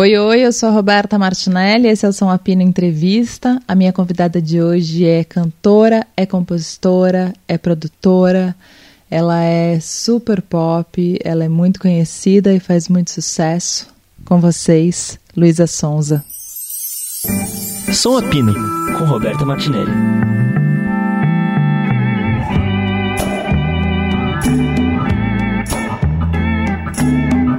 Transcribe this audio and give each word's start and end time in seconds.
Oi, 0.00 0.16
oi, 0.16 0.40
eu 0.40 0.50
sou 0.50 0.70
a 0.70 0.72
Roberta 0.72 1.18
Martinelli, 1.18 1.86
esse 1.86 2.06
é 2.06 2.08
o 2.08 2.12
São 2.14 2.30
Apino 2.30 2.62
Entrevista. 2.62 3.60
A 3.68 3.74
minha 3.74 3.92
convidada 3.92 4.40
de 4.40 4.62
hoje 4.62 5.04
é 5.04 5.22
cantora, 5.22 6.06
é 6.16 6.24
compositora, 6.24 7.34
é 7.46 7.58
produtora, 7.58 8.56
ela 9.10 9.42
é 9.42 9.78
super 9.78 10.40
pop, 10.40 11.18
ela 11.22 11.44
é 11.44 11.50
muito 11.50 11.78
conhecida 11.78 12.50
e 12.50 12.58
faz 12.58 12.88
muito 12.88 13.10
sucesso. 13.10 13.88
Com 14.24 14.40
vocês, 14.40 15.18
Luísa 15.36 15.66
Sonza. 15.66 16.24
Som 17.92 18.16
Apino, 18.16 18.54
com 18.96 19.04
Roberta 19.04 19.44
Martinelli. 19.44 19.92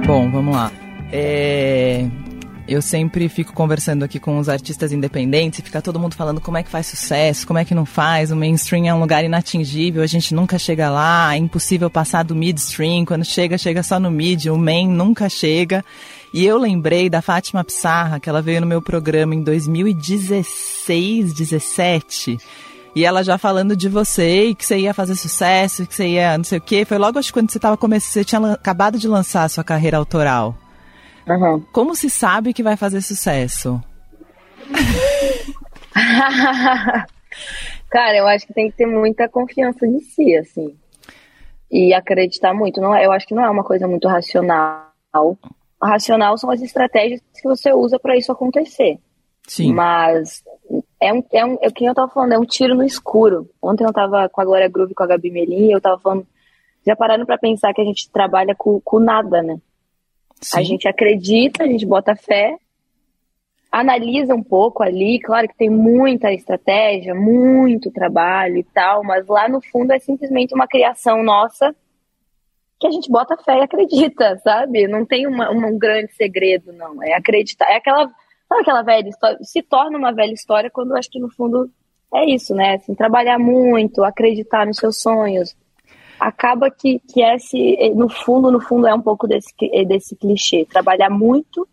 Bom, 0.04 0.28
vamos 0.28 0.56
lá. 0.56 0.72
É, 1.12 2.08
eu 2.72 2.82
sempre 2.82 3.28
fico 3.28 3.52
conversando 3.52 4.02
aqui 4.04 4.18
com 4.18 4.38
os 4.38 4.48
artistas 4.48 4.92
independentes 4.92 5.58
e 5.58 5.62
fica 5.62 5.82
todo 5.82 6.00
mundo 6.00 6.14
falando 6.14 6.40
como 6.40 6.56
é 6.56 6.62
que 6.62 6.70
faz 6.70 6.86
sucesso, 6.86 7.46
como 7.46 7.58
é 7.58 7.64
que 7.64 7.74
não 7.74 7.84
faz. 7.84 8.30
O 8.30 8.36
mainstream 8.36 8.86
é 8.86 8.94
um 8.94 9.00
lugar 9.00 9.24
inatingível, 9.24 10.02
a 10.02 10.06
gente 10.06 10.34
nunca 10.34 10.58
chega 10.58 10.88
lá, 10.90 11.34
é 11.34 11.38
impossível 11.38 11.90
passar 11.90 12.22
do 12.24 12.34
midstream. 12.34 13.04
Quando 13.04 13.24
chega, 13.24 13.58
chega 13.58 13.82
só 13.82 14.00
no 14.00 14.10
mid, 14.10 14.46
o 14.46 14.56
main 14.56 14.88
nunca 14.88 15.28
chega. 15.28 15.84
E 16.32 16.46
eu 16.46 16.56
lembrei 16.58 17.10
da 17.10 17.20
Fátima 17.20 17.62
Pissarra, 17.62 18.18
que 18.18 18.28
ela 18.28 18.40
veio 18.40 18.60
no 18.60 18.66
meu 18.66 18.80
programa 18.80 19.34
em 19.34 19.42
2016, 19.42 21.34
17. 21.34 22.38
E 22.94 23.04
ela 23.04 23.22
já 23.22 23.36
falando 23.38 23.76
de 23.76 23.88
você 23.88 24.46
e 24.46 24.54
que 24.54 24.64
você 24.64 24.78
ia 24.78 24.94
fazer 24.94 25.14
sucesso, 25.16 25.86
que 25.86 25.94
você 25.94 26.08
ia 26.08 26.36
não 26.36 26.44
sei 26.44 26.58
o 26.58 26.60
quê. 26.60 26.84
Foi 26.84 26.98
logo 26.98 27.18
acho 27.18 27.28
que 27.28 27.34
quando 27.34 27.50
você 27.50 27.58
estava 27.58 27.76
começando, 27.76 28.12
você 28.12 28.24
tinha 28.24 28.52
acabado 28.52 28.98
de 28.98 29.08
lançar 29.08 29.44
a 29.44 29.48
sua 29.48 29.64
carreira 29.64 29.96
autoral. 29.96 30.56
Uhum. 31.26 31.60
Como 31.72 31.94
se 31.94 32.10
sabe 32.10 32.52
que 32.52 32.62
vai 32.62 32.76
fazer 32.76 33.00
sucesso? 33.00 33.82
Cara, 37.90 38.16
eu 38.16 38.26
acho 38.26 38.46
que 38.46 38.54
tem 38.54 38.70
que 38.70 38.76
ter 38.76 38.86
muita 38.86 39.28
confiança 39.28 39.86
de 39.86 40.00
si, 40.00 40.36
assim. 40.36 40.76
E 41.70 41.94
acreditar 41.94 42.54
muito. 42.54 42.80
Não, 42.80 42.94
é, 42.94 43.06
eu 43.06 43.12
acho 43.12 43.26
que 43.26 43.34
não 43.34 43.44
é 43.44 43.50
uma 43.50 43.64
coisa 43.64 43.86
muito 43.86 44.08
racional. 44.08 44.90
Racional 45.82 46.38
são 46.38 46.50
as 46.50 46.62
estratégias 46.62 47.20
que 47.34 47.48
você 47.48 47.72
usa 47.72 47.98
para 47.98 48.16
isso 48.16 48.32
acontecer. 48.32 48.98
Sim. 49.46 49.72
Mas 49.72 50.42
é 51.00 51.12
um, 51.12 51.24
é 51.32 51.44
um, 51.44 51.58
é 51.60 51.70
quem 51.70 51.86
eu 51.86 51.94
tava 51.94 52.12
falando, 52.12 52.32
é 52.32 52.38
um 52.38 52.44
tiro 52.44 52.74
no 52.74 52.84
escuro. 52.84 53.48
Ontem 53.60 53.84
eu 53.84 53.92
tava 53.92 54.28
com 54.28 54.40
a 54.40 54.44
Glória 54.44 54.68
Groove 54.68 54.94
com 54.94 55.02
a 55.02 55.06
Gabi 55.06 55.30
Melim, 55.30 55.68
e 55.68 55.72
eu 55.72 55.80
tava 55.80 55.98
falando, 55.98 56.26
já 56.86 56.96
parando 56.96 57.26
para 57.26 57.38
pensar 57.38 57.72
que 57.74 57.80
a 57.80 57.84
gente 57.84 58.10
trabalha 58.10 58.54
com, 58.56 58.80
com 58.80 58.98
nada, 58.98 59.42
né? 59.42 59.58
Sim. 60.42 60.58
A 60.58 60.62
gente 60.62 60.88
acredita, 60.88 61.64
a 61.64 61.66
gente 61.66 61.86
bota 61.86 62.16
fé, 62.16 62.56
analisa 63.70 64.34
um 64.34 64.42
pouco 64.42 64.82
ali, 64.82 65.18
claro 65.20 65.48
que 65.48 65.56
tem 65.56 65.70
muita 65.70 66.32
estratégia, 66.32 67.14
muito 67.14 67.90
trabalho 67.90 68.58
e 68.58 68.64
tal, 68.64 69.02
mas 69.02 69.26
lá 69.26 69.48
no 69.48 69.62
fundo 69.62 69.92
é 69.92 69.98
simplesmente 69.98 70.54
uma 70.54 70.66
criação 70.66 71.22
nossa 71.22 71.74
que 72.78 72.86
a 72.88 72.90
gente 72.90 73.08
bota 73.10 73.36
fé 73.36 73.58
e 73.58 73.62
acredita, 73.62 74.36
sabe? 74.42 74.88
Não 74.88 75.06
tem 75.06 75.26
uma, 75.26 75.48
uma, 75.50 75.68
um 75.68 75.78
grande 75.78 76.12
segredo, 76.14 76.72
não. 76.72 77.00
É 77.00 77.14
acreditar. 77.14 77.70
É 77.70 77.76
aquela, 77.76 78.10
sabe 78.48 78.60
aquela 78.60 78.82
velha 78.82 79.08
história? 79.08 79.38
Se 79.40 79.62
torna 79.62 79.96
uma 79.96 80.12
velha 80.12 80.32
história 80.32 80.68
quando 80.68 80.90
eu 80.90 80.96
acho 80.96 81.08
que 81.08 81.20
no 81.20 81.30
fundo 81.30 81.70
é 82.12 82.28
isso, 82.28 82.54
né? 82.54 82.74
Assim, 82.74 82.92
trabalhar 82.94 83.38
muito, 83.38 84.02
acreditar 84.02 84.66
nos 84.66 84.78
seus 84.78 85.00
sonhos, 85.00 85.56
acaba 86.22 86.70
que, 86.70 87.00
que 87.00 87.22
esse, 87.22 87.90
no 87.94 88.08
fundo, 88.08 88.50
no 88.50 88.60
fundo, 88.60 88.86
é 88.86 88.94
um 88.94 89.00
pouco 89.00 89.26
desse, 89.26 89.52
desse 89.86 90.16
clichê. 90.16 90.64
Trabalhar 90.64 91.10
muito 91.10 91.66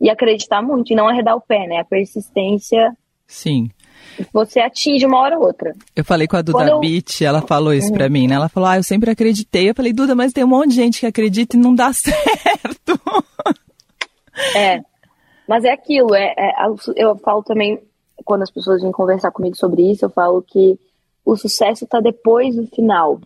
e 0.00 0.08
acreditar 0.08 0.62
muito, 0.62 0.92
e 0.92 0.96
não 0.96 1.08
arredar 1.08 1.36
o 1.36 1.40
pé, 1.40 1.66
né? 1.66 1.78
A 1.78 1.84
persistência. 1.84 2.96
Sim. 3.26 3.68
Você 4.32 4.60
atinge 4.60 5.04
uma 5.04 5.18
hora 5.18 5.38
ou 5.38 5.44
outra. 5.44 5.74
Eu 5.94 6.04
falei 6.04 6.26
com 6.26 6.36
a 6.36 6.42
Duda 6.42 6.58
Quando 6.58 6.80
Beat, 6.80 7.22
ela 7.22 7.42
falou 7.42 7.74
isso 7.74 7.88
uhum. 7.88 7.94
pra 7.94 8.08
mim, 8.08 8.26
né? 8.28 8.36
Ela 8.36 8.48
falou, 8.48 8.68
ah, 8.68 8.76
eu 8.76 8.82
sempre 8.82 9.10
acreditei. 9.10 9.70
Eu 9.70 9.74
falei, 9.74 9.92
Duda, 9.92 10.14
mas 10.14 10.32
tem 10.32 10.44
um 10.44 10.48
monte 10.48 10.70
de 10.70 10.76
gente 10.76 11.00
que 11.00 11.06
acredita 11.06 11.56
e 11.56 11.60
não 11.60 11.74
dá 11.74 11.90
certo. 11.92 13.00
É. 14.56 14.80
Mas 15.48 15.64
é 15.64 15.72
aquilo, 15.72 16.14
é, 16.14 16.34
é, 16.36 16.52
eu 16.96 17.16
falo 17.16 17.42
também, 17.42 17.80
quando 18.24 18.42
as 18.42 18.50
pessoas 18.50 18.82
vêm 18.82 18.92
conversar 18.92 19.30
comigo 19.30 19.56
sobre 19.56 19.90
isso, 19.90 20.04
eu 20.04 20.10
falo 20.10 20.42
que 20.42 20.78
o 21.24 21.36
sucesso 21.36 21.84
está 21.84 22.00
depois 22.00 22.54
do 22.54 22.66
final. 22.66 23.20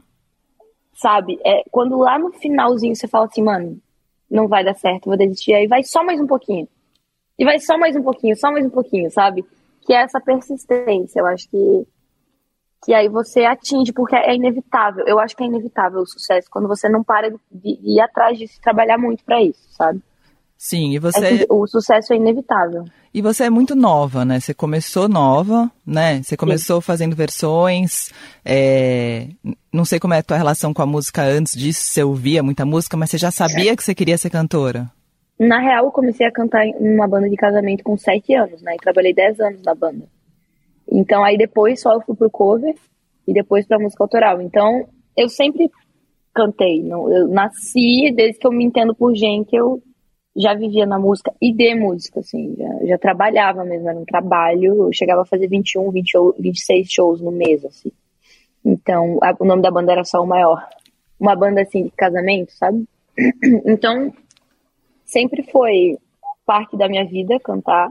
Sabe? 1.03 1.37
É, 1.45 1.65
quando 1.69 1.99
lá 1.99 2.17
no 2.17 2.31
finalzinho 2.31 2.95
você 2.95 3.09
fala 3.09 3.25
assim, 3.25 3.43
mano, 3.43 3.77
não 4.31 4.47
vai 4.47 4.65
dar 4.65 4.75
certo, 4.75 5.07
vou 5.07 5.17
desistir, 5.17 5.53
aí 5.53 5.67
vai 5.67 5.83
só 5.83 6.05
mais 6.05 6.21
um 6.21 6.29
pouquinho. 6.29 6.69
E 7.37 7.45
vai 7.45 7.59
só 7.59 7.77
mais 7.77 7.97
um 7.97 8.03
pouquinho, 8.05 8.37
só 8.37 8.53
mais 8.53 8.65
um 8.65 8.71
pouquinho, 8.71 9.11
sabe? 9.11 9.45
Que 9.85 9.93
é 9.93 10.03
essa 10.03 10.21
persistência. 10.21 11.19
Eu 11.19 11.27
acho 11.27 11.51
que, 11.51 11.87
que 12.85 12.95
aí 12.95 13.09
você 13.09 13.45
atinge, 13.45 13.93
porque 13.93 14.15
é 14.15 14.33
inevitável. 14.33 15.05
Eu 15.05 15.19
acho 15.19 15.37
que 15.37 15.43
é 15.43 15.47
inevitável 15.47 16.03
o 16.03 16.07
sucesso 16.07 16.49
quando 16.49 16.69
você 16.69 16.89
não 16.89 17.03
para 17.03 17.31
de, 17.51 17.81
ir 17.83 18.01
atrás 18.01 18.39
de 18.39 18.47
se 18.47 18.61
trabalhar 18.61 18.97
muito 18.97 19.25
para 19.25 19.43
isso, 19.43 19.73
sabe? 19.73 20.01
Sim, 20.65 20.93
e 20.93 20.99
você. 21.01 21.43
É 21.43 21.47
o 21.51 21.67
sucesso 21.67 22.13
é 22.13 22.17
inevitável. 22.17 22.85
E 23.13 23.21
você 23.21 23.43
é 23.43 23.51
muito 23.51 23.75
nova, 23.75 24.25
né? 24.25 24.39
Você 24.39 24.55
começou 24.55 25.09
nova, 25.09 25.69
né? 25.85 26.23
Você 26.23 26.37
começou 26.37 26.81
Sim. 26.81 26.87
fazendo 26.87 27.17
versões. 27.17 28.13
É... 28.45 29.27
Não 29.73 29.85
sei 29.85 29.99
como 29.99 30.15
é 30.15 30.19
a 30.19 30.23
tua 30.23 30.37
relação 30.37 30.73
com 30.73 30.81
a 30.81 30.87
música 30.87 31.21
antes 31.25 31.57
disso, 31.57 31.83
você 31.83 32.05
ouvia 32.05 32.45
muita 32.45 32.65
música, 32.65 32.97
mas 32.97 33.11
você 33.11 33.19
já 33.19 33.33
sabia 33.33 33.73
é. 33.73 33.77
que 33.77 33.83
você 33.83 33.93
queria 33.93 34.17
ser 34.17 34.31
cantora? 34.31 34.89
Na 35.37 35.59
real, 35.59 35.87
eu 35.87 35.91
comecei 35.91 36.25
a 36.25 36.31
cantar 36.31 36.65
em 36.65 36.95
uma 36.95 37.09
banda 37.09 37.29
de 37.29 37.35
casamento 37.35 37.83
com 37.83 37.97
sete 37.97 38.33
anos, 38.33 38.63
né? 38.63 38.77
E 38.77 38.79
trabalhei 38.79 39.13
dez 39.13 39.41
anos 39.41 39.61
na 39.63 39.75
banda. 39.75 40.07
Então, 40.89 41.25
aí 41.25 41.37
depois 41.37 41.81
só 41.81 41.95
eu 41.95 42.03
fui 42.03 42.15
pro 42.15 42.31
cover 42.31 42.77
e 43.27 43.35
depois 43.35 43.67
pra 43.67 43.81
música 43.81 44.05
autoral. 44.05 44.41
Então, 44.41 44.87
eu 45.17 45.29
sempre 45.29 45.69
cantei. 46.33 46.89
Eu 46.89 47.27
nasci, 47.27 48.13
desde 48.15 48.39
que 48.39 48.47
eu 48.47 48.53
me 48.53 48.65
entendo 48.65 48.95
por 48.95 49.13
gente, 49.13 49.57
eu 49.57 49.83
já 50.35 50.55
vivia 50.55 50.87
na 50.87 50.99
música 50.99 51.33
e 51.41 51.53
de 51.53 51.75
música, 51.75 52.21
assim, 52.21 52.57
já, 52.57 52.87
já 52.87 52.99
trabalhava 52.99 53.65
mesmo, 53.65 53.89
era 53.89 53.99
um 53.99 54.05
trabalho, 54.05 54.87
eu 54.87 54.93
chegava 54.93 55.23
a 55.23 55.27
fazer 55.27 55.47
21, 55.47 55.91
20, 55.91 56.13
26 56.39 56.91
shows 56.91 57.21
no 57.21 57.31
mês, 57.31 57.65
assim. 57.65 57.93
Então, 58.65 59.19
a, 59.23 59.35
o 59.39 59.45
nome 59.45 59.63
da 59.63 59.71
banda 59.71 59.93
era 59.93 60.05
só 60.05 60.23
o 60.23 60.27
maior. 60.27 60.67
Uma 61.19 61.37
banda, 61.37 61.63
assim, 61.63 61.85
de 61.85 61.91
casamento, 61.91 62.53
sabe? 62.53 62.85
Então, 63.67 64.13
sempre 65.05 65.43
foi 65.43 65.99
parte 66.47 66.77
da 66.77 66.89
minha 66.89 67.05
vida 67.05 67.39
cantar. 67.41 67.91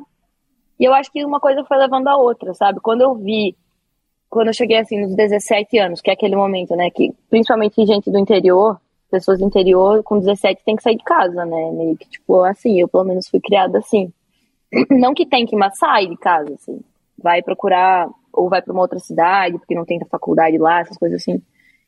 E 0.79 0.83
eu 0.83 0.93
acho 0.93 1.11
que 1.11 1.23
uma 1.23 1.39
coisa 1.39 1.63
foi 1.65 1.77
levando 1.77 2.07
a 2.07 2.17
outra, 2.17 2.53
sabe? 2.53 2.79
Quando 2.79 3.01
eu 3.01 3.13
vi, 3.15 3.55
quando 4.29 4.47
eu 4.47 4.53
cheguei, 4.53 4.77
assim, 4.77 4.99
nos 4.99 5.15
17 5.15 5.77
anos, 5.77 6.01
que 6.01 6.09
é 6.09 6.13
aquele 6.13 6.35
momento, 6.35 6.75
né, 6.75 6.89
que 6.89 7.13
principalmente 7.29 7.85
gente 7.85 8.09
do 8.09 8.17
interior, 8.17 8.79
pessoas 9.11 9.39
do 9.39 9.45
interior 9.45 10.01
com 10.01 10.19
17 10.19 10.63
tem 10.65 10.75
que 10.75 10.81
sair 10.81 10.95
de 10.95 11.03
casa, 11.03 11.45
né? 11.45 11.71
Meio 11.71 11.97
que, 11.97 12.09
tipo, 12.09 12.41
assim, 12.43 12.79
eu 12.79 12.87
pelo 12.87 13.03
menos 13.03 13.27
fui 13.27 13.39
criada 13.39 13.77
assim. 13.77 14.11
Não 14.89 15.13
que 15.13 15.25
tem 15.25 15.45
que, 15.45 15.55
mas 15.55 15.77
sai 15.77 16.07
de 16.07 16.17
casa, 16.17 16.53
assim. 16.53 16.79
Vai 17.21 17.43
procurar, 17.43 18.09
ou 18.33 18.49
vai 18.49 18.61
para 18.61 18.73
uma 18.73 18.81
outra 18.81 18.97
cidade, 18.97 19.59
porque 19.59 19.75
não 19.75 19.85
tem 19.85 19.99
faculdade 20.09 20.57
lá, 20.57 20.79
essas 20.79 20.97
coisas 20.97 21.21
assim. 21.21 21.39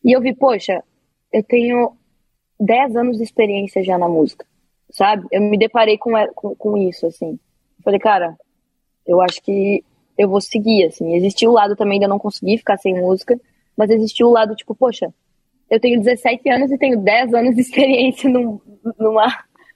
E 0.04 0.12
eu 0.12 0.22
vi, 0.22 0.36
poxa, 0.36 0.84
eu 1.32 1.42
tenho 1.44 1.94
10 2.60 2.96
anos 2.96 3.18
de 3.18 3.24
experiência 3.24 3.84
já 3.84 3.98
na 3.98 4.08
música, 4.08 4.46
sabe? 4.92 5.26
Eu 5.32 5.42
me 5.42 5.58
deparei 5.58 5.98
com, 5.98 6.12
com, 6.36 6.54
com 6.54 6.78
isso, 6.78 7.08
assim. 7.08 7.40
falei, 7.84 8.00
cara, 8.00 8.38
eu 9.08 9.22
acho 9.22 9.42
que 9.42 9.84
eu 10.18 10.30
vou 10.30 10.42
seguir, 10.42 10.86
assim. 10.86 11.16
Existiu 11.16 11.50
o 11.50 11.54
lado 11.54 11.76
também 11.76 11.98
de 11.98 12.06
eu 12.06 12.10
não 12.10 12.20
conseguir 12.20 12.60
ficar 12.60 12.78
sem 12.78 12.94
música, 12.94 13.40
mas 13.76 13.90
existiu 13.90 14.28
o 14.28 14.32
lado, 14.32 14.56
tipo, 14.56 14.76
poxa, 14.76 15.12
eu 15.70 15.80
tenho 15.80 16.00
17 16.00 16.50
anos 16.50 16.72
e 16.72 16.78
tenho 16.78 17.00
10 17.00 17.34
anos 17.34 17.56
de 17.56 17.62
experiência 17.62 18.30
num, 18.30 18.60
numa, 19.00 19.28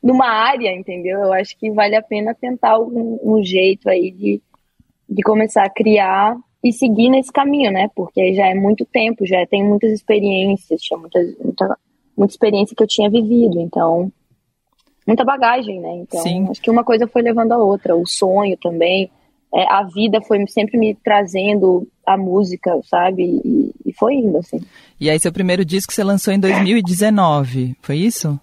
numa 0.02 0.28
área, 0.28 0.74
entendeu? 0.74 1.20
Eu 1.20 1.34
acho 1.34 1.58
que 1.58 1.72
vale 1.72 1.96
a 1.96 2.02
pena 2.02 2.36
tentar 2.36 2.80
um, 2.80 3.20
um 3.24 3.44
jeito 3.44 3.90
aí 3.90 4.12
de, 4.12 4.42
de 5.10 5.24
começar 5.24 5.64
a 5.64 5.70
criar 5.70 6.38
e 6.64 6.74
seguir 6.74 7.10
nesse 7.10 7.32
caminho, 7.32 7.72
né? 7.72 7.90
Porque 7.96 8.34
já 8.34 8.48
é 8.48 8.54
muito 8.54 8.86
tempo, 8.86 9.26
já 9.26 9.46
tem 9.46 9.64
muitas 9.64 9.92
experiências, 9.92 10.82
tinha 10.82 11.00
muita, 11.00 11.20
muita, 11.44 11.78
muita 12.16 12.34
experiência 12.34 12.76
que 12.76 12.84
eu 12.84 12.88
tinha 12.88 13.10
vivido, 13.10 13.60
então 13.60 14.12
muita 15.06 15.24
bagagem, 15.24 15.80
né? 15.80 15.96
Então 15.96 16.22
Sim. 16.22 16.48
acho 16.50 16.62
que 16.62 16.70
uma 16.70 16.84
coisa 16.84 17.08
foi 17.08 17.22
levando 17.22 17.54
a 17.54 17.58
outra, 17.58 17.96
o 17.96 18.06
sonho 18.06 18.58
também, 18.58 19.10
é, 19.54 19.64
a 19.72 19.84
vida 19.84 20.22
foi 20.22 20.46
sempre 20.48 20.78
me 20.78 20.94
trazendo 20.96 21.88
a 22.06 22.18
música, 22.18 22.80
sabe? 22.84 23.42
E, 23.46 23.87
foi 23.98 24.16
indo, 24.16 24.38
assim. 24.38 24.60
E 25.00 25.10
aí, 25.10 25.20
seu 25.20 25.32
primeiro 25.32 25.66
disco 25.66 25.94
você 25.94 26.04
lançou 26.04 26.34
em 26.34 26.40
2019, 26.40 27.76
foi 27.82 27.98
isso? 27.98 28.40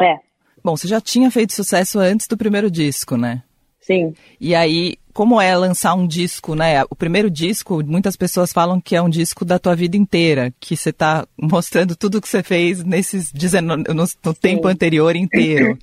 É. 0.00 0.16
Bom, 0.62 0.76
você 0.76 0.88
já 0.88 1.00
tinha 1.00 1.30
feito 1.30 1.52
sucesso 1.52 1.98
antes 1.98 2.26
do 2.26 2.36
primeiro 2.36 2.70
disco, 2.70 3.16
né? 3.16 3.42
Sim. 3.80 4.14
E 4.40 4.54
aí, 4.54 4.96
como 5.12 5.40
é 5.40 5.54
lançar 5.56 5.94
um 5.94 6.06
disco, 6.06 6.54
né? 6.54 6.82
O 6.84 6.96
primeiro 6.96 7.30
disco, 7.30 7.84
muitas 7.84 8.16
pessoas 8.16 8.52
falam 8.52 8.80
que 8.80 8.96
é 8.96 9.02
um 9.02 9.10
disco 9.10 9.44
da 9.44 9.58
tua 9.58 9.76
vida 9.76 9.96
inteira, 9.96 10.52
que 10.58 10.76
você 10.76 10.88
está 10.88 11.26
mostrando 11.36 11.94
tudo 11.94 12.20
que 12.20 12.28
você 12.28 12.42
fez 12.42 12.82
nesses 12.82 13.30
19, 13.30 13.84
no, 13.88 14.04
no 14.24 14.34
tempo 14.34 14.66
anterior 14.66 15.14
inteiro. 15.14 15.78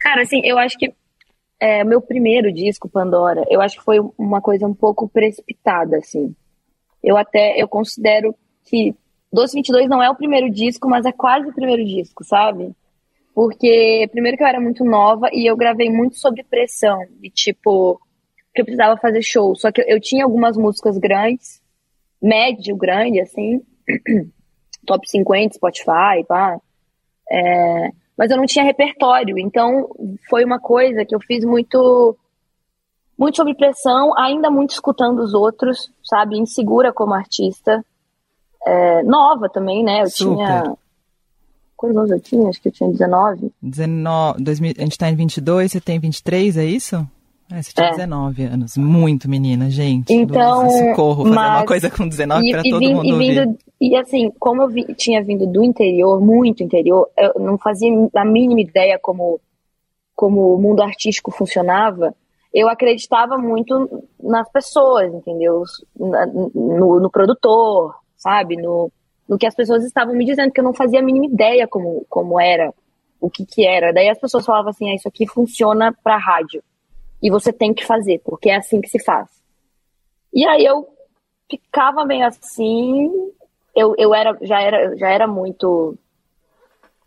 Cara, 0.00 0.22
assim, 0.22 0.40
eu 0.42 0.58
acho 0.58 0.78
que 0.78 0.92
é, 1.60 1.84
meu 1.84 2.00
primeiro 2.00 2.52
disco, 2.52 2.88
Pandora, 2.88 3.44
eu 3.48 3.60
acho 3.60 3.78
que 3.78 3.84
foi 3.84 3.98
uma 4.18 4.40
coisa 4.40 4.66
um 4.66 4.74
pouco 4.74 5.08
precipitada, 5.08 5.98
assim. 5.98 6.34
Eu 7.02 7.16
até, 7.16 7.60
eu 7.60 7.66
considero 7.68 8.34
que 8.64 8.94
Doce 9.32 9.54
22 9.54 9.88
não 9.88 10.02
é 10.02 10.10
o 10.10 10.14
primeiro 10.14 10.50
disco, 10.50 10.88
mas 10.88 11.06
é 11.06 11.12
quase 11.12 11.48
o 11.48 11.54
primeiro 11.54 11.84
disco, 11.84 12.22
sabe? 12.22 12.74
Porque, 13.34 14.06
primeiro 14.12 14.36
que 14.36 14.42
eu 14.42 14.46
era 14.46 14.60
muito 14.60 14.84
nova 14.84 15.30
e 15.32 15.50
eu 15.50 15.56
gravei 15.56 15.90
muito 15.90 16.16
sobre 16.16 16.44
pressão, 16.44 17.00
e 17.22 17.30
tipo, 17.30 17.98
que 18.54 18.60
eu 18.60 18.64
precisava 18.64 18.98
fazer 18.98 19.22
show. 19.22 19.54
Só 19.56 19.72
que 19.72 19.80
eu, 19.80 19.86
eu 19.86 20.00
tinha 20.00 20.24
algumas 20.24 20.56
músicas 20.56 20.98
grandes, 20.98 21.62
médio, 22.20 22.76
grande, 22.76 23.20
assim, 23.20 23.62
top 24.86 25.08
50, 25.08 25.54
Spotify, 25.54 26.24
pá. 26.28 26.60
É, 27.30 27.90
mas 28.18 28.30
eu 28.30 28.36
não 28.36 28.44
tinha 28.44 28.64
repertório, 28.64 29.38
então 29.38 29.88
foi 30.28 30.44
uma 30.44 30.60
coisa 30.60 31.04
que 31.04 31.14
eu 31.14 31.20
fiz 31.20 31.42
muito 31.44 32.16
muito 33.22 33.36
sob 33.36 33.54
pressão, 33.54 34.18
ainda 34.18 34.50
muito 34.50 34.70
escutando 34.70 35.20
os 35.20 35.32
outros, 35.32 35.92
sabe, 36.02 36.36
insegura 36.36 36.92
como 36.92 37.14
artista, 37.14 37.84
é, 38.66 39.02
nova 39.04 39.48
também, 39.48 39.84
né, 39.84 40.02
eu 40.02 40.10
Super. 40.10 40.34
tinha 40.34 40.76
quantos 41.76 41.96
anos 41.96 42.10
eu 42.12 42.20
tinha? 42.20 42.48
Acho 42.48 42.62
que 42.62 42.68
eu 42.68 42.72
tinha 42.72 42.90
19. 42.90 43.52
19 43.60 44.42
2000, 44.42 44.74
a 44.78 44.82
gente 44.82 44.98
tá 44.98 45.10
em 45.10 45.16
22, 45.16 45.72
você 45.72 45.80
tem 45.80 45.98
23, 45.98 46.56
é 46.56 46.64
isso? 46.64 47.06
É, 47.50 47.60
você 47.60 47.72
tinha 47.72 47.88
é. 47.88 47.90
19 47.90 48.44
anos. 48.44 48.76
Muito 48.76 49.28
menina, 49.28 49.68
gente. 49.68 50.12
Então. 50.12 50.62
Nossa, 50.62 50.90
socorro, 50.90 51.24
fazer 51.24 51.36
uma 51.36 51.66
coisa 51.66 51.90
com 51.90 52.08
19 52.08 52.50
para 52.50 52.62
todo 52.62 52.78
vim, 52.78 52.94
mundo 52.94 53.06
e 53.06 53.18
vindo, 53.18 53.58
E 53.80 53.96
assim, 53.96 54.30
como 54.38 54.62
eu 54.62 54.68
vi, 54.68 54.84
tinha 54.94 55.22
vindo 55.22 55.46
do 55.46 55.62
interior, 55.62 56.20
muito 56.20 56.62
interior, 56.62 57.08
eu 57.18 57.34
não 57.40 57.58
fazia 57.58 57.90
a 58.14 58.24
mínima 58.24 58.60
ideia 58.60 58.98
como, 59.02 59.40
como 60.14 60.54
o 60.54 60.58
mundo 60.58 60.82
artístico 60.82 61.32
funcionava. 61.32 62.14
Eu 62.52 62.68
acreditava 62.68 63.38
muito 63.38 64.04
nas 64.20 64.50
pessoas, 64.50 65.12
entendeu? 65.12 65.62
No, 65.96 67.00
no 67.00 67.10
produtor, 67.10 67.94
sabe? 68.16 68.56
No, 68.56 68.90
no 69.28 69.38
que 69.38 69.46
as 69.46 69.54
pessoas 69.54 69.84
estavam 69.84 70.14
me 70.14 70.24
dizendo, 70.24 70.52
que 70.52 70.60
eu 70.60 70.64
não 70.64 70.74
fazia 70.74 71.00
a 71.00 71.02
mínima 71.02 71.26
ideia 71.26 71.66
como, 71.66 72.04
como 72.08 72.38
era, 72.38 72.72
o 73.20 73.30
que 73.30 73.46
que 73.46 73.66
era. 73.66 73.92
Daí 73.92 74.08
as 74.08 74.18
pessoas 74.18 74.44
falavam 74.44 74.70
assim, 74.70 74.90
ah, 74.90 74.94
isso 74.94 75.08
aqui 75.08 75.26
funciona 75.26 75.96
para 76.02 76.18
rádio 76.18 76.62
e 77.22 77.30
você 77.30 77.52
tem 77.52 77.72
que 77.72 77.86
fazer, 77.86 78.20
porque 78.24 78.50
é 78.50 78.56
assim 78.56 78.80
que 78.80 78.88
se 78.88 79.02
faz. 79.02 79.30
E 80.34 80.44
aí 80.44 80.64
eu 80.64 80.88
ficava 81.48 82.04
meio 82.04 82.26
assim, 82.26 83.10
eu, 83.74 83.94
eu 83.96 84.14
era, 84.14 84.36
já, 84.42 84.60
era, 84.60 84.96
já 84.96 85.08
era 85.08 85.26
muito. 85.26 85.96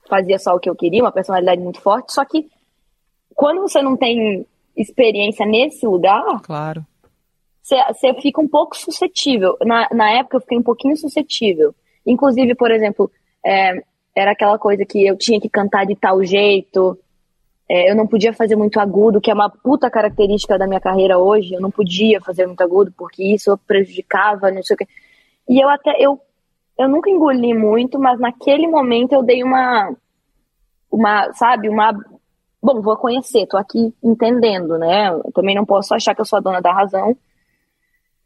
fazia 0.07 0.39
só 0.39 0.55
o 0.55 0.59
que 0.59 0.69
eu 0.69 0.75
queria, 0.75 1.03
uma 1.03 1.11
personalidade 1.11 1.61
muito 1.61 1.81
forte, 1.81 2.13
só 2.13 2.23
que 2.23 2.49
quando 3.35 3.61
você 3.61 3.81
não 3.81 3.97
tem 3.97 4.47
experiência 4.75 5.45
nesse 5.45 5.85
lugar. 5.85 6.41
Claro. 6.41 6.85
Você, 7.61 8.13
fica 8.21 8.39
um 8.41 8.47
pouco 8.47 8.77
suscetível. 8.77 9.57
Na, 9.61 9.87
na 9.91 10.11
época 10.11 10.37
eu 10.37 10.41
fiquei 10.41 10.57
um 10.57 10.63
pouquinho 10.63 10.95
suscetível. 10.95 11.73
Inclusive, 12.05 12.53
por 12.53 12.69
exemplo, 12.69 13.09
é, 13.43 13.81
era 14.15 14.31
aquela 14.31 14.59
coisa 14.59 14.85
que 14.85 15.05
eu 15.05 15.17
tinha 15.17 15.41
que 15.41 15.49
cantar 15.49 15.85
de 15.85 15.95
tal 15.95 16.23
jeito, 16.23 16.97
é, 17.67 17.89
eu 17.89 17.95
não 17.95 18.05
podia 18.05 18.31
fazer 18.33 18.55
muito 18.55 18.79
agudo, 18.79 19.19
que 19.19 19.31
é 19.31 19.33
uma 19.33 19.49
puta 19.49 19.89
característica 19.89 20.57
da 20.57 20.67
minha 20.67 20.79
carreira 20.79 21.17
hoje. 21.17 21.53
Eu 21.53 21.61
não 21.61 21.71
podia 21.71 22.21
fazer 22.21 22.45
muito 22.45 22.61
agudo 22.61 22.93
porque 22.95 23.23
isso 23.23 23.57
prejudicava, 23.65 24.51
não 24.51 24.61
sei 24.61 24.75
o 24.75 24.77
quê. 24.77 24.87
E 25.49 25.59
eu 25.59 25.69
até 25.69 25.95
eu 25.99 26.19
eu 26.77 26.89
nunca 26.89 27.09
engoli 27.09 27.53
muito, 27.53 27.97
mas 27.97 28.19
naquele 28.19 28.67
momento 28.67 29.13
eu 29.13 29.23
dei 29.23 29.43
uma 29.43 29.95
uma, 30.91 31.33
sabe, 31.33 31.67
uma 31.67 31.93
bom, 32.65 32.81
vou 32.81 32.97
conhecer, 32.97 33.45
tô 33.47 33.57
aqui 33.57 33.93
entendendo, 34.03 34.77
né? 34.77 35.09
Eu 35.09 35.31
também 35.33 35.55
não 35.55 35.65
posso 35.65 35.93
achar 35.93 36.15
que 36.15 36.21
eu 36.21 36.25
sou 36.25 36.37
a 36.37 36.41
dona 36.41 36.61
da 36.61 36.73
razão. 36.73 37.15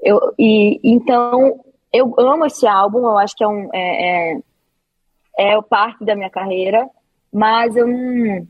Eu 0.01 0.33
e 0.39 0.79
então 0.83 1.59
eu 1.91 2.13
amo 2.17 2.45
esse 2.45 2.65
álbum, 2.65 2.99
eu 2.99 3.17
acho 3.17 3.35
que 3.35 3.43
é 3.43 3.47
um 3.47 3.69
é, 3.73 4.31
é, 4.31 4.41
é 5.37 5.61
parte 5.61 6.05
da 6.05 6.15
minha 6.15 6.29
carreira, 6.29 6.89
mas 7.31 7.75
eu 7.75 7.85
não 7.85 8.47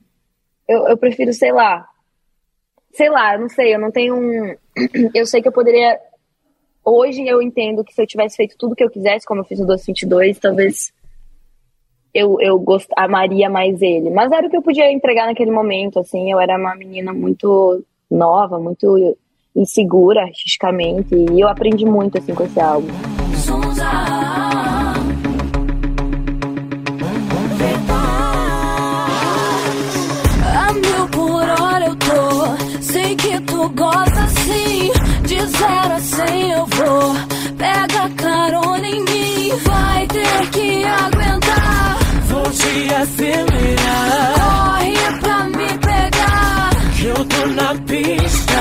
eu, 0.70 0.88
eu 0.88 0.98
prefiro, 0.98 1.34
sei 1.34 1.52
lá. 1.52 1.90
Sei 2.92 3.10
lá, 3.10 3.34
eu 3.34 3.42
não 3.42 3.50
sei, 3.50 3.74
eu 3.74 3.80
não 3.80 3.92
tenho 3.92 4.16
um. 4.16 4.56
Eu 5.16 5.26
sei 5.26 5.42
que 5.42 5.48
eu 5.48 5.52
poderia. 5.52 6.00
Hoje 6.86 7.28
eu 7.28 7.42
entendo 7.42 7.84
que 7.84 7.94
se 7.94 8.02
eu 8.02 8.08
tivesse 8.08 8.38
feito 8.38 8.56
tudo 8.58 8.76
que 8.76 8.84
eu 8.84 8.90
quisesse, 8.90 9.26
como 9.26 9.42
eu 9.42 9.46
fiz 9.46 9.60
no 9.60 9.68
222, 9.68 10.40
talvez 10.40 10.92
eu, 12.14 12.38
eu 12.40 12.60
gost... 12.60 12.88
amaria 12.98 13.50
mais 13.50 13.82
ele. 13.82 14.10
Mas 14.10 14.32
era 14.32 14.48
o 14.48 14.50
que 14.50 14.58
eu 14.58 14.62
podia 14.62 14.92
entregar 14.92 15.28
naquele 15.28 15.52
momento, 15.52 16.00
assim. 16.00 16.32
Eu 16.32 16.40
era 16.40 16.58
uma 16.58 16.76
menina 16.76 17.14
muito 17.14 17.84
nova, 18.10 18.60
muito 18.60 19.18
insegura 19.56 20.22
artisticamente. 20.22 21.16
E 21.16 21.40
eu 21.40 21.48
aprendi 21.48 21.86
muito, 21.86 22.18
assim, 22.18 22.34
com 22.34 22.44
esse 22.44 22.60
álbum. 22.60 22.88
tu 33.60 33.70
gosta 33.70 34.24
assim, 34.24 34.92
de 35.24 35.40
zero 35.46 35.94
a 35.94 36.00
cem 36.00 36.52
eu 36.52 36.66
vou. 36.66 37.14
Pega 37.58 38.10
carona 38.16 38.88
em 38.88 39.02
mim, 39.04 39.52
vai 39.66 40.08
ter 40.08 40.50
que 40.52 40.84
aguentar. 40.86 41.99
Vou 42.70 42.88
te 42.88 42.94
acelerar. 42.94 44.34
Corre 44.36 45.20
pra 45.22 45.29
pista. 47.26 48.54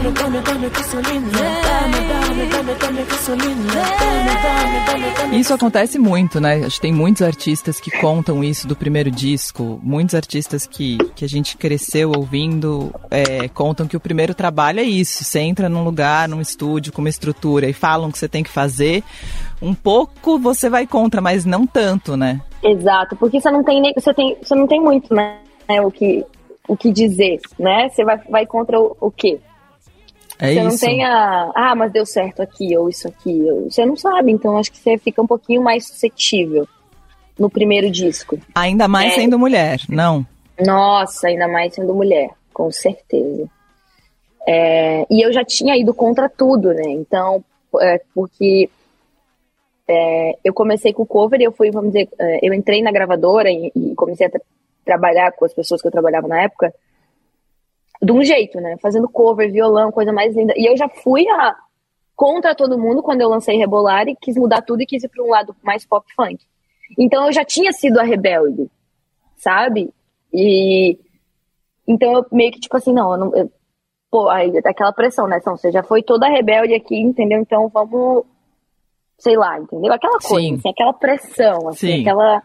Dame, 0.00 0.12
dame, 0.12 0.40
dame 0.40 0.70
gasolina. 0.70 1.28
Dame, 1.30 2.00
dame, 2.08 2.50
dame, 2.50 2.74
dame 2.74 3.04
gasolina. 3.04 3.72
Dame, 3.72 4.34
dame, 4.42 4.86
dame, 4.86 5.14
dame. 5.16 5.40
Isso 5.40 5.54
acontece 5.54 5.98
muito, 5.98 6.40
né? 6.40 6.64
Acho 6.64 6.76
que 6.76 6.82
tem 6.82 6.92
muitos 6.92 7.22
artistas 7.22 7.80
que 7.80 7.90
contam 7.90 8.42
isso 8.42 8.66
do 8.66 8.76
primeiro 8.76 9.10
disco. 9.10 9.80
Muitos 9.82 10.14
artistas 10.14 10.66
que, 10.66 10.98
que 11.14 11.24
a 11.24 11.28
gente 11.28 11.56
cresceu 11.56 12.12
ouvindo 12.16 12.92
é, 13.10 13.48
contam 13.48 13.86
que 13.86 13.96
o 13.96 14.00
primeiro 14.00 14.34
trabalho 14.34 14.80
é 14.80 14.84
isso. 14.84 15.24
Você 15.24 15.40
entra 15.40 15.68
num 15.68 15.84
lugar, 15.84 16.28
num 16.28 16.40
estúdio, 16.40 16.92
com 16.92 17.00
uma 17.00 17.08
estrutura 17.08 17.68
e 17.68 17.72
falam 17.72 18.10
que 18.10 18.18
você 18.18 18.28
tem 18.28 18.42
que 18.42 18.50
fazer. 18.50 19.02
Um 19.62 19.74
pouco 19.74 20.38
você 20.38 20.68
vai 20.68 20.86
contra, 20.86 21.20
mas 21.20 21.44
não 21.44 21.66
tanto, 21.66 22.16
né? 22.16 22.40
Exato, 22.62 23.16
porque 23.16 23.40
você 23.40 23.50
não 23.50 23.64
tem 23.64 23.80
nem, 23.80 23.92
você 23.94 24.12
tem, 24.12 24.36
você 24.42 24.54
não 24.54 24.66
tem 24.66 24.80
muito, 24.80 25.14
né? 25.14 25.38
O 25.82 25.90
que 25.90 26.24
o 26.70 26.76
que 26.76 26.92
dizer, 26.92 27.40
né? 27.58 27.88
Você 27.88 28.04
vai, 28.04 28.18
vai 28.28 28.46
contra 28.46 28.80
o, 28.80 28.96
o 29.00 29.10
quê? 29.10 29.40
É 30.38 30.54
você 30.54 30.60
isso. 30.60 30.68
não 30.68 30.78
tem 30.78 31.04
a, 31.04 31.50
ah, 31.52 31.74
mas 31.74 31.90
deu 31.90 32.06
certo 32.06 32.40
aqui, 32.40 32.76
ou 32.76 32.88
isso 32.88 33.08
aqui. 33.08 33.42
Ou, 33.50 33.68
você 33.68 33.84
não 33.84 33.96
sabe, 33.96 34.30
então 34.30 34.56
acho 34.56 34.70
que 34.70 34.78
você 34.78 34.96
fica 34.96 35.20
um 35.20 35.26
pouquinho 35.26 35.62
mais 35.62 35.88
suscetível 35.88 36.68
no 37.36 37.50
primeiro 37.50 37.90
disco. 37.90 38.38
Ainda 38.54 38.86
mais 38.86 39.14
é. 39.14 39.16
sendo 39.16 39.36
mulher, 39.36 39.80
não? 39.88 40.24
Nossa, 40.64 41.26
ainda 41.26 41.48
mais 41.48 41.74
sendo 41.74 41.92
mulher, 41.92 42.30
com 42.54 42.70
certeza. 42.70 43.48
É, 44.46 45.04
e 45.10 45.26
eu 45.26 45.32
já 45.32 45.44
tinha 45.44 45.76
ido 45.76 45.92
contra 45.92 46.28
tudo, 46.28 46.72
né? 46.72 46.84
Então, 46.86 47.44
é, 47.80 48.00
porque 48.14 48.70
é, 49.88 50.38
eu 50.44 50.54
comecei 50.54 50.92
com 50.92 51.02
o 51.02 51.06
cover 51.06 51.40
e 51.40 51.44
eu 51.44 51.52
fui, 51.52 51.72
vamos 51.72 51.92
dizer, 51.92 52.08
é, 52.16 52.38
eu 52.46 52.54
entrei 52.54 52.80
na 52.80 52.92
gravadora 52.92 53.50
e, 53.50 53.72
e 53.74 53.92
comecei 53.96 54.28
a 54.28 54.30
trabalhar 54.84 55.32
com 55.32 55.44
as 55.44 55.54
pessoas 55.54 55.80
que 55.80 55.88
eu 55.88 55.92
trabalhava 55.92 56.28
na 56.28 56.42
época 56.42 56.72
de 58.02 58.12
um 58.12 58.22
jeito, 58.22 58.60
né? 58.60 58.76
Fazendo 58.80 59.08
cover, 59.08 59.50
violão, 59.52 59.92
coisa 59.92 60.12
mais 60.12 60.34
linda. 60.34 60.54
E 60.56 60.66
eu 60.66 60.76
já 60.76 60.88
fui 60.88 61.28
a 61.28 61.56
contra 62.16 62.54
todo 62.54 62.78
mundo 62.78 63.02
quando 63.02 63.20
eu 63.20 63.28
lancei 63.28 63.56
Rebolar 63.56 64.06
e 64.08 64.16
quis 64.16 64.36
mudar 64.36 64.62
tudo 64.62 64.82
e 64.82 64.86
quis 64.86 65.02
ir 65.02 65.08
para 65.08 65.22
um 65.22 65.28
lado 65.28 65.54
mais 65.62 65.84
pop 65.86 66.06
funk. 66.14 66.44
Então 66.98 67.26
eu 67.26 67.32
já 67.32 67.44
tinha 67.44 67.72
sido 67.72 67.98
a 67.98 68.02
rebelde, 68.02 68.70
sabe? 69.36 69.92
E 70.32 70.98
então 71.86 72.12
eu 72.12 72.26
meio 72.32 72.52
que 72.52 72.60
tipo 72.60 72.76
assim, 72.76 72.92
não, 72.92 73.12
eu 73.12 73.18
não 73.18 73.34
eu, 73.34 73.50
pô, 74.10 74.28
aí 74.28 74.52
aquela 74.64 74.92
pressão, 74.92 75.26
né? 75.26 75.38
Então, 75.40 75.56
você 75.56 75.70
já 75.70 75.82
foi 75.82 76.02
toda 76.02 76.28
rebelde 76.28 76.74
aqui, 76.74 76.98
entendeu? 76.98 77.40
Então 77.40 77.68
vamos 77.68 78.24
sei 79.18 79.36
lá, 79.36 79.58
entendeu? 79.58 79.92
Aquela 79.92 80.18
coisa, 80.18 80.54
assim, 80.54 80.70
aquela 80.70 80.92
pressão, 80.94 81.68
assim, 81.68 81.86
Sim. 81.86 82.00
aquela 82.00 82.42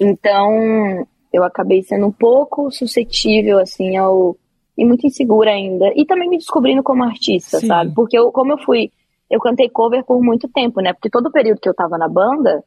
então, 0.00 1.06
eu 1.32 1.44
acabei 1.44 1.82
sendo 1.82 2.06
um 2.06 2.12
pouco 2.12 2.70
suscetível, 2.70 3.58
assim, 3.58 3.96
ao. 3.96 4.36
E 4.76 4.84
muito 4.84 5.06
insegura 5.06 5.50
ainda. 5.50 5.92
E 5.94 6.06
também 6.06 6.28
me 6.28 6.38
descobrindo 6.38 6.82
como 6.82 7.04
artista, 7.04 7.58
Sim. 7.58 7.66
sabe? 7.66 7.94
Porque 7.94 8.18
eu, 8.18 8.32
como 8.32 8.52
eu 8.52 8.58
fui. 8.58 8.90
Eu 9.28 9.38
cantei 9.38 9.68
cover 9.68 10.04
por 10.04 10.20
muito 10.22 10.48
tempo, 10.48 10.80
né? 10.80 10.92
Porque 10.92 11.10
todo 11.10 11.26
o 11.26 11.32
período 11.32 11.60
que 11.60 11.68
eu 11.68 11.74
tava 11.74 11.96
na 11.96 12.08
banda, 12.08 12.64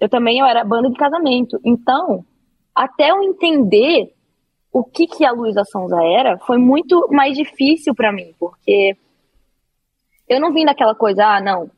eu 0.00 0.08
também 0.08 0.38
eu 0.38 0.46
era 0.46 0.64
banda 0.64 0.88
de 0.88 0.96
casamento. 0.96 1.60
Então, 1.64 2.24
até 2.74 3.10
eu 3.10 3.22
entender 3.22 4.12
o 4.72 4.82
que, 4.82 5.06
que 5.06 5.24
a 5.24 5.32
Luísa 5.32 5.64
Sonza 5.64 6.02
era, 6.02 6.38
foi 6.38 6.56
muito 6.56 7.08
mais 7.10 7.36
difícil 7.36 7.94
para 7.94 8.10
mim, 8.10 8.32
porque 8.38 8.96
eu 10.26 10.40
não 10.40 10.52
vim 10.52 10.64
daquela 10.64 10.94
coisa, 10.94 11.26
ah, 11.26 11.40
não, 11.40 11.70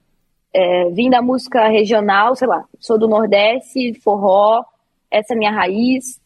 é, 0.55 0.89
vim 0.91 1.11
da 1.11 1.21
música 1.21 1.67
regional, 1.67 2.37
sei 2.37 2.47
lá, 2.47 2.65
sou 2.79 2.97
do 2.97 3.09
Nordeste, 3.09 3.95
forró, 4.01 4.65
essa 5.15 5.35
é 5.35 5.37
minha 5.37 5.53
raiz. 5.53 6.21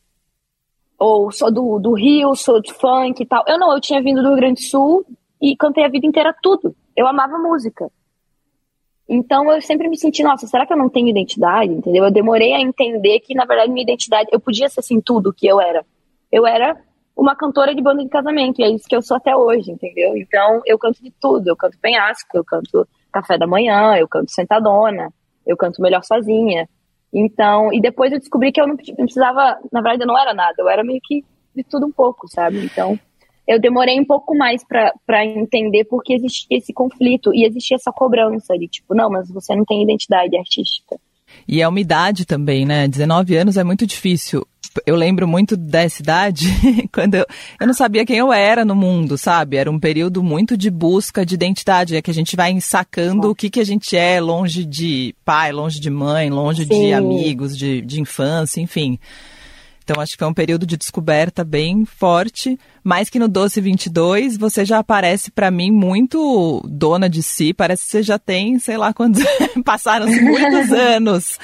ou 0.99 1.31
sou 1.31 1.53
do, 1.53 1.79
do 1.79 1.93
Rio, 1.93 2.35
sou 2.35 2.61
de 2.61 2.73
funk 2.73 3.23
e 3.23 3.27
tal. 3.27 3.45
Eu 3.47 3.59
não, 3.59 3.73
eu 3.73 3.81
tinha 3.81 4.03
vindo 4.03 4.23
do 4.23 4.29
Rio 4.29 4.37
Grande 4.37 4.63
do 4.63 4.67
Sul 4.67 5.07
e 5.41 5.57
cantei 5.57 5.85
a 5.85 5.89
vida 5.89 6.07
inteira 6.07 6.35
tudo. 6.43 6.75
Eu 6.97 7.07
amava 7.07 7.39
música. 7.39 7.91
Então 9.09 9.51
eu 9.51 9.61
sempre 9.63 9.89
me 9.89 9.97
senti, 9.97 10.23
nossa, 10.23 10.47
será 10.47 10.67
que 10.67 10.73
eu 10.73 10.77
não 10.77 10.89
tenho 10.89 11.09
identidade? 11.09 11.73
Entendeu? 11.73 12.05
Eu 12.05 12.11
demorei 12.11 12.53
a 12.55 12.61
entender 12.61 13.21
que, 13.21 13.35
na 13.35 13.45
verdade, 13.45 13.71
minha 13.71 13.85
identidade, 13.85 14.29
eu 14.33 14.41
podia 14.41 14.69
ser 14.69 14.81
assim 14.81 15.01
tudo 15.01 15.33
que 15.33 15.47
eu 15.47 15.61
era. 15.61 15.85
Eu 16.31 16.47
era 16.47 16.77
uma 17.17 17.35
cantora 17.35 17.75
de 17.75 17.83
banda 17.83 18.03
de 18.03 18.09
casamento, 18.09 18.61
e 18.61 18.65
é 18.65 18.71
isso 18.71 18.87
que 18.89 18.95
eu 18.95 19.03
sou 19.03 19.17
até 19.17 19.35
hoje, 19.35 19.71
entendeu? 19.71 20.17
Então 20.17 20.61
eu 20.67 20.79
canto 20.79 21.03
de 21.03 21.13
tudo. 21.21 21.49
Eu 21.49 21.57
canto 21.57 21.79
penhasco, 21.79 22.37
eu 22.37 22.45
canto 22.45 22.87
café 23.13 23.39
da 23.39 23.47
manhã, 23.47 23.97
eu 23.97 24.09
canto 24.09 24.31
sentadona, 24.31 25.13
eu 25.47 25.57
canto 25.57 25.81
melhor 25.81 26.03
sozinha. 26.05 26.69
Então, 27.13 27.73
e 27.73 27.81
depois 27.81 28.13
eu 28.13 28.19
descobri 28.19 28.53
que 28.53 28.61
eu 28.61 28.67
não, 28.67 28.77
precisava, 28.77 29.59
na 29.73 29.81
verdade 29.81 30.03
eu 30.03 30.07
não 30.07 30.19
era 30.19 30.35
nada, 30.35 30.55
eu 30.59 30.69
era 30.69 30.85
meio 30.85 31.01
que 31.03 31.25
de 31.55 31.65
tudo 31.65 31.87
um 31.87 31.93
pouco, 31.93 32.29
sabe? 32.29 32.59
Então, 32.65 32.99
eu 33.47 33.59
demorei 33.59 33.99
um 33.99 34.05
pouco 34.05 34.37
mais 34.37 34.63
para 34.65 35.25
entender 35.25 35.85
porque 35.85 36.13
existia 36.13 36.59
esse 36.59 36.73
conflito 36.73 37.35
e 37.35 37.47
existia 37.47 37.77
essa 37.77 37.91
cobrança 37.91 38.57
de 38.59 38.69
tipo, 38.69 38.95
não, 38.95 39.09
mas 39.09 39.31
você 39.31 39.57
não 39.57 39.65
tem 39.65 39.83
identidade 39.83 40.37
artística. 40.37 40.99
E 41.47 41.63
a 41.63 41.69
umidade 41.69 42.27
também, 42.27 42.67
né? 42.67 42.87
19 42.87 43.37
anos 43.37 43.57
é 43.57 43.65
muito 43.65 43.87
difícil. 43.87 44.47
Eu 44.87 44.97
lembro 44.97 45.27
muito 45.27 45.57
dessa 45.57 46.03
idade, 46.03 46.47
quando 46.93 47.15
eu, 47.15 47.27
eu 47.61 47.67
não 47.67 47.75
sabia 47.75 48.05
quem 48.05 48.17
eu 48.17 48.33
era 48.33 48.65
no 48.65 48.75
mundo, 48.75 49.17
sabe? 49.19 49.57
Era 49.57 49.71
um 49.71 49.79
período 49.79 50.23
muito 50.23 50.57
de 50.57 50.71
busca 50.71 51.25
de 51.25 51.35
identidade, 51.35 51.97
é 51.97 52.03
que 52.03 52.11
a 52.11 52.15
gente 52.15 52.37
vai 52.37 52.51
ensacando 52.51 53.31
o 53.31 53.35
que, 53.35 53.51
que 53.51 53.61
a 53.61 53.65
gente 53.65 53.97
é, 53.97 54.21
longe 54.21 54.65
de 54.65 55.15
pai, 55.25 55.53
longe 55.53 55.81
de 55.81 55.91
mãe, 55.91 56.31
longe 56.31 56.65
Sim. 56.65 56.87
de 56.87 56.93
amigos, 56.93 57.57
de, 57.57 57.81
de 57.81 58.01
infância, 58.01 58.61
enfim. 58.61 58.99
Então 59.91 60.03
acho 60.03 60.13
que 60.13 60.19
foi 60.19 60.29
um 60.29 60.35
período 60.35 60.67
de 60.67 60.77
descoberta 60.77 61.43
bem 61.43 61.87
forte, 61.87 62.59
mas 62.85 63.09
que 63.09 63.19
no 63.19 63.27
Doce 63.27 63.59
22 63.59 64.37
você 64.37 64.63
já 64.63 64.81
aparece 64.81 65.31
para 65.31 65.51
mim 65.51 65.71
muito 65.71 66.63
dona 66.69 67.09
de 67.09 67.23
si, 67.23 67.55
parece 67.55 67.85
que 67.85 67.91
você 67.93 68.03
já 68.03 68.19
tem, 68.19 68.59
sei 68.59 68.77
lá 68.77 68.93
quantos, 68.93 69.25
passaram-se 69.65 70.21
muitos 70.21 70.71
anos. 70.77 71.39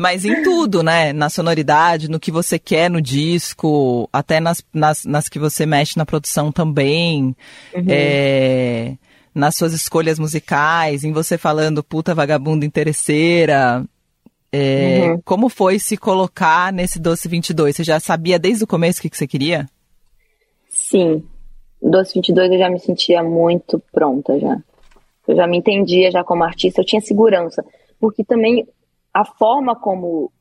Mas 0.00 0.24
em 0.24 0.42
tudo, 0.42 0.82
né? 0.82 1.12
Na 1.12 1.28
sonoridade, 1.28 2.08
no 2.08 2.18
que 2.18 2.30
você 2.30 2.58
quer 2.58 2.88
no 2.88 3.02
disco, 3.02 4.08
até 4.10 4.40
nas, 4.40 4.64
nas, 4.72 5.04
nas 5.04 5.28
que 5.28 5.38
você 5.38 5.66
mexe 5.66 5.98
na 5.98 6.06
produção 6.06 6.50
também. 6.50 7.36
Uhum. 7.74 7.84
É, 7.86 8.94
nas 9.34 9.56
suas 9.56 9.74
escolhas 9.74 10.18
musicais, 10.18 11.04
em 11.04 11.12
você 11.12 11.36
falando 11.36 11.84
puta 11.84 12.14
vagabunda 12.14 12.64
interesseira. 12.64 13.84
É, 14.50 15.02
uhum. 15.02 15.20
Como 15.22 15.50
foi 15.50 15.78
se 15.78 15.98
colocar 15.98 16.72
nesse 16.72 16.98
Doce 16.98 17.28
22? 17.28 17.76
Você 17.76 17.84
já 17.84 18.00
sabia 18.00 18.38
desde 18.38 18.64
o 18.64 18.66
começo 18.66 19.00
o 19.00 19.02
que, 19.02 19.10
que 19.10 19.18
você 19.18 19.26
queria? 19.26 19.66
Sim. 20.70 21.22
Doce 21.82 22.14
22 22.14 22.52
eu 22.52 22.58
já 22.58 22.70
me 22.70 22.80
sentia 22.80 23.22
muito 23.22 23.78
pronta 23.92 24.40
já. 24.40 24.56
Eu 25.28 25.36
já 25.36 25.46
me 25.46 25.58
entendia 25.58 26.10
já 26.10 26.24
como 26.24 26.42
artista, 26.42 26.80
eu 26.80 26.86
tinha 26.86 27.02
segurança. 27.02 27.62
Porque 28.00 28.24
também 28.24 28.66
a 29.12 29.24
forma 29.24 29.74
como 29.74 30.32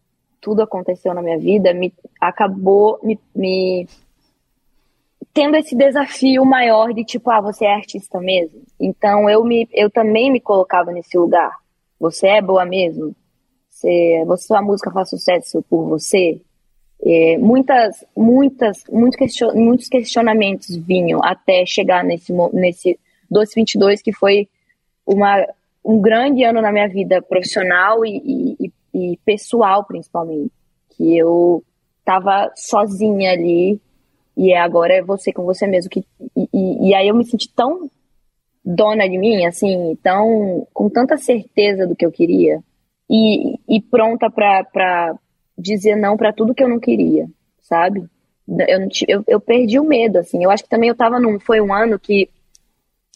tudo 0.42 0.62
aconteceu 0.62 1.14
na 1.14 1.22
minha 1.22 1.38
vida 1.38 1.74
me 1.74 1.94
acabou 2.20 3.00
me, 3.04 3.20
me 3.36 3.88
tendo 5.34 5.58
esse 5.58 5.76
desafio 5.76 6.46
maior 6.46 6.94
de 6.94 7.04
tipo, 7.04 7.30
ah, 7.30 7.42
você 7.42 7.66
é 7.66 7.74
artista 7.74 8.20
mesmo. 8.20 8.62
Então 8.80 9.30
eu 9.30 9.44
me 9.44 9.68
eu 9.74 9.90
também 9.90 10.32
me 10.32 10.40
colocava 10.40 10.92
nesse 10.92 11.18
lugar. 11.18 11.58
Você 12.00 12.28
é 12.28 12.42
boa 12.42 12.66
mesmo? 12.66 13.16
Você, 13.70 14.24
você 14.26 14.48
sua 14.48 14.62
música 14.62 14.92
faz 14.92 15.10
sucesso 15.10 15.64
por 15.70 15.88
você? 15.88 16.42
É, 17.02 17.38
muitas, 17.38 18.04
muitas, 18.16 18.84
muitos, 18.92 19.18
question, 19.18 19.54
muitos 19.54 19.88
questionamentos 19.88 20.76
vinham 20.76 21.22
até 21.24 21.66
chegar 21.66 22.04
nesse, 22.04 22.34
nesse 22.54 23.00
1222, 23.32 24.02
que 24.02 24.12
foi 24.12 24.50
uma, 25.06 25.46
um 25.84 26.00
grande 26.02 26.44
ano 26.44 26.62
na 26.62 26.72
minha 26.72 26.88
vida 26.88 27.22
profissional 27.22 28.06
e, 28.06 28.56
e, 28.60 28.72
e 28.94 29.18
pessoal, 29.26 29.86
principalmente. 29.86 30.52
Que 30.90 31.18
eu 31.18 31.64
tava 32.04 32.52
sozinha 32.56 33.32
ali 33.32 33.80
e 34.36 34.52
é 34.52 34.60
agora 34.60 34.94
é 34.94 35.02
você 35.02 35.32
com 35.32 35.44
você 35.44 35.68
mesmo. 35.68 35.90
Que, 35.90 36.04
e, 36.36 36.90
e 36.90 36.94
aí 36.94 37.08
eu 37.08 37.16
me 37.16 37.26
senti 37.26 37.54
tão 37.54 37.90
dona 38.64 39.08
de 39.08 39.18
mim, 39.18 39.46
assim, 39.46 39.98
tão, 40.04 40.68
com 40.74 40.90
tanta 40.90 41.18
certeza 41.18 41.88
do 41.88 41.96
que 41.96 42.06
eu 42.06 42.12
queria 42.12 42.62
e, 43.10 43.56
e 43.68 43.82
pronta 43.82 44.30
para 44.30 45.16
dizer 45.58 45.96
não 45.96 46.16
para 46.16 46.32
tudo 46.32 46.54
que 46.54 46.64
eu 46.64 46.70
não 46.70 46.80
queria, 46.80 47.28
sabe? 47.62 48.04
Eu, 48.48 48.88
eu, 49.08 49.24
eu, 49.28 49.40
perdi 49.40 49.80
o 49.80 49.84
medo, 49.84 50.18
assim. 50.18 50.44
Eu 50.44 50.50
acho 50.50 50.64
que 50.64 50.70
também 50.70 50.90
eu 50.90 50.96
tava 50.96 51.20
num. 51.20 51.40
Foi 51.40 51.62
um 51.62 51.74
ano 51.74 52.00
que 52.00 52.30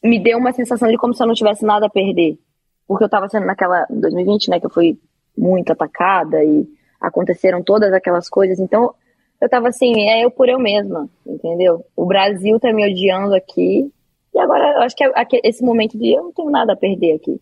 me 0.04 0.20
deu 0.20 0.38
uma 0.38 0.52
sensação 0.52 0.90
de 0.90 0.98
como 0.98 1.14
se 1.14 1.24
eu 1.24 1.28
não 1.28 1.34
tivesse 1.34 1.66
nada 1.66 1.88
a 1.88 1.90
perder. 1.90 2.38
Porque 2.88 3.04
eu 3.04 3.10
tava 3.10 3.30
sendo 3.30 3.46
naquela. 3.46 3.86
2020, 3.90 4.50
né? 4.50 4.60
Que 4.60 4.66
eu 4.66 4.72
fui 4.72 5.00
muito 5.38 5.72
atacada 5.72 6.44
e 6.44 6.68
aconteceram 7.00 7.64
todas 7.64 7.92
aquelas 7.94 8.30
coisas. 8.30 8.60
Então, 8.60 8.94
eu 9.42 9.50
tava 9.50 9.68
assim, 9.68 10.10
é 10.10 10.24
eu 10.24 10.32
por 10.32 10.48
eu 10.48 10.58
mesma, 10.58 11.10
entendeu? 11.26 11.86
O 11.96 12.06
Brasil 12.06 12.60
tá 12.60 12.72
me 12.72 12.90
odiando 12.90 13.36
aqui. 13.36 13.92
E 14.34 14.40
agora 14.40 14.78
eu 14.78 14.82
acho 14.82 14.96
que 14.96 15.04
é 15.04 15.12
esse 15.44 15.64
momento 15.64 15.98
de 15.98 16.14
eu 16.14 16.24
não 16.24 16.32
tenho 16.32 16.50
nada 16.50 16.74
a 16.74 16.78
perder 16.78 17.16
aqui, 17.16 17.40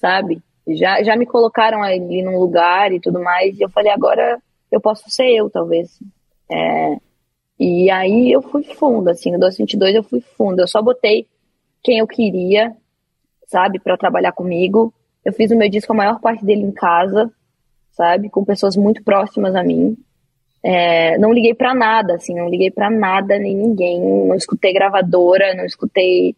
sabe? 0.00 0.42
Já, 0.66 1.02
já 1.02 1.14
me 1.14 1.26
colocaram 1.26 1.82
ali 1.82 2.22
num 2.22 2.38
lugar 2.38 2.90
e 2.90 2.98
tudo 2.98 3.22
mais, 3.22 3.56
e 3.56 3.62
eu 3.62 3.70
falei, 3.70 3.92
agora 3.92 4.40
eu 4.72 4.80
posso 4.80 5.08
ser 5.08 5.30
eu, 5.30 5.48
talvez. 5.48 6.00
É, 6.50 6.96
e 7.60 7.90
aí 7.90 8.32
eu 8.32 8.42
fui 8.42 8.64
fundo, 8.64 9.08
assim, 9.08 9.30
no 9.30 9.38
222 9.38 9.94
eu 9.94 10.02
fui 10.02 10.20
fundo. 10.20 10.60
Eu 10.60 10.66
só 10.66 10.82
botei 10.82 11.26
quem 11.82 11.98
eu 11.98 12.06
queria, 12.06 12.74
sabe, 13.46 13.78
para 13.78 13.96
trabalhar 13.96 14.32
comigo. 14.32 14.92
Eu 15.24 15.32
fiz 15.32 15.50
o 15.50 15.56
meu 15.56 15.68
disco, 15.68 15.92
a 15.92 15.96
maior 15.96 16.20
parte 16.20 16.44
dele 16.44 16.62
em 16.62 16.72
casa, 16.72 17.30
sabe, 17.92 18.28
com 18.28 18.44
pessoas 18.44 18.76
muito 18.76 19.02
próximas 19.02 19.54
a 19.54 19.62
mim. 19.62 19.96
É, 20.62 21.16
não 21.18 21.32
liguei 21.32 21.54
para 21.54 21.74
nada, 21.74 22.14
assim, 22.14 22.34
não 22.34 22.48
liguei 22.48 22.70
para 22.70 22.90
nada 22.90 23.38
nem 23.38 23.56
ninguém. 23.56 24.00
Não 24.00 24.34
escutei 24.34 24.72
gravadora, 24.72 25.54
não 25.54 25.64
escutei 25.64 26.34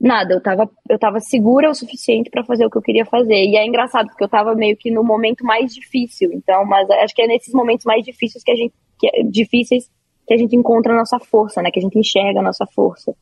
nada, 0.00 0.34
eu 0.34 0.40
tava, 0.40 0.68
eu 0.88 0.98
tava 0.98 1.20
segura 1.20 1.70
o 1.70 1.74
suficiente 1.74 2.30
para 2.30 2.44
fazer 2.44 2.64
o 2.64 2.70
que 2.70 2.78
eu 2.78 2.82
queria 2.82 3.04
fazer. 3.04 3.44
E 3.44 3.56
é 3.56 3.66
engraçado, 3.66 4.06
porque 4.08 4.24
eu 4.24 4.28
tava 4.28 4.54
meio 4.54 4.76
que 4.76 4.90
no 4.90 5.04
momento 5.04 5.44
mais 5.44 5.74
difícil. 5.74 6.30
Então, 6.32 6.64
mas 6.64 6.88
acho 6.90 7.14
que 7.14 7.22
é 7.22 7.26
nesses 7.26 7.52
momentos 7.52 7.84
mais 7.84 8.04
difíceis 8.04 8.42
que 8.42 8.50
a 8.50 8.56
gente. 8.56 8.74
Que 8.98 9.24
difíceis 9.24 9.90
que 10.26 10.34
a 10.34 10.36
gente 10.36 10.54
encontra 10.54 10.92
a 10.92 10.96
nossa 10.96 11.18
força, 11.18 11.62
né? 11.62 11.70
Que 11.70 11.78
a 11.78 11.82
gente 11.82 11.98
enxerga 11.98 12.40
a 12.40 12.42
nossa 12.42 12.66
força. 12.66 13.14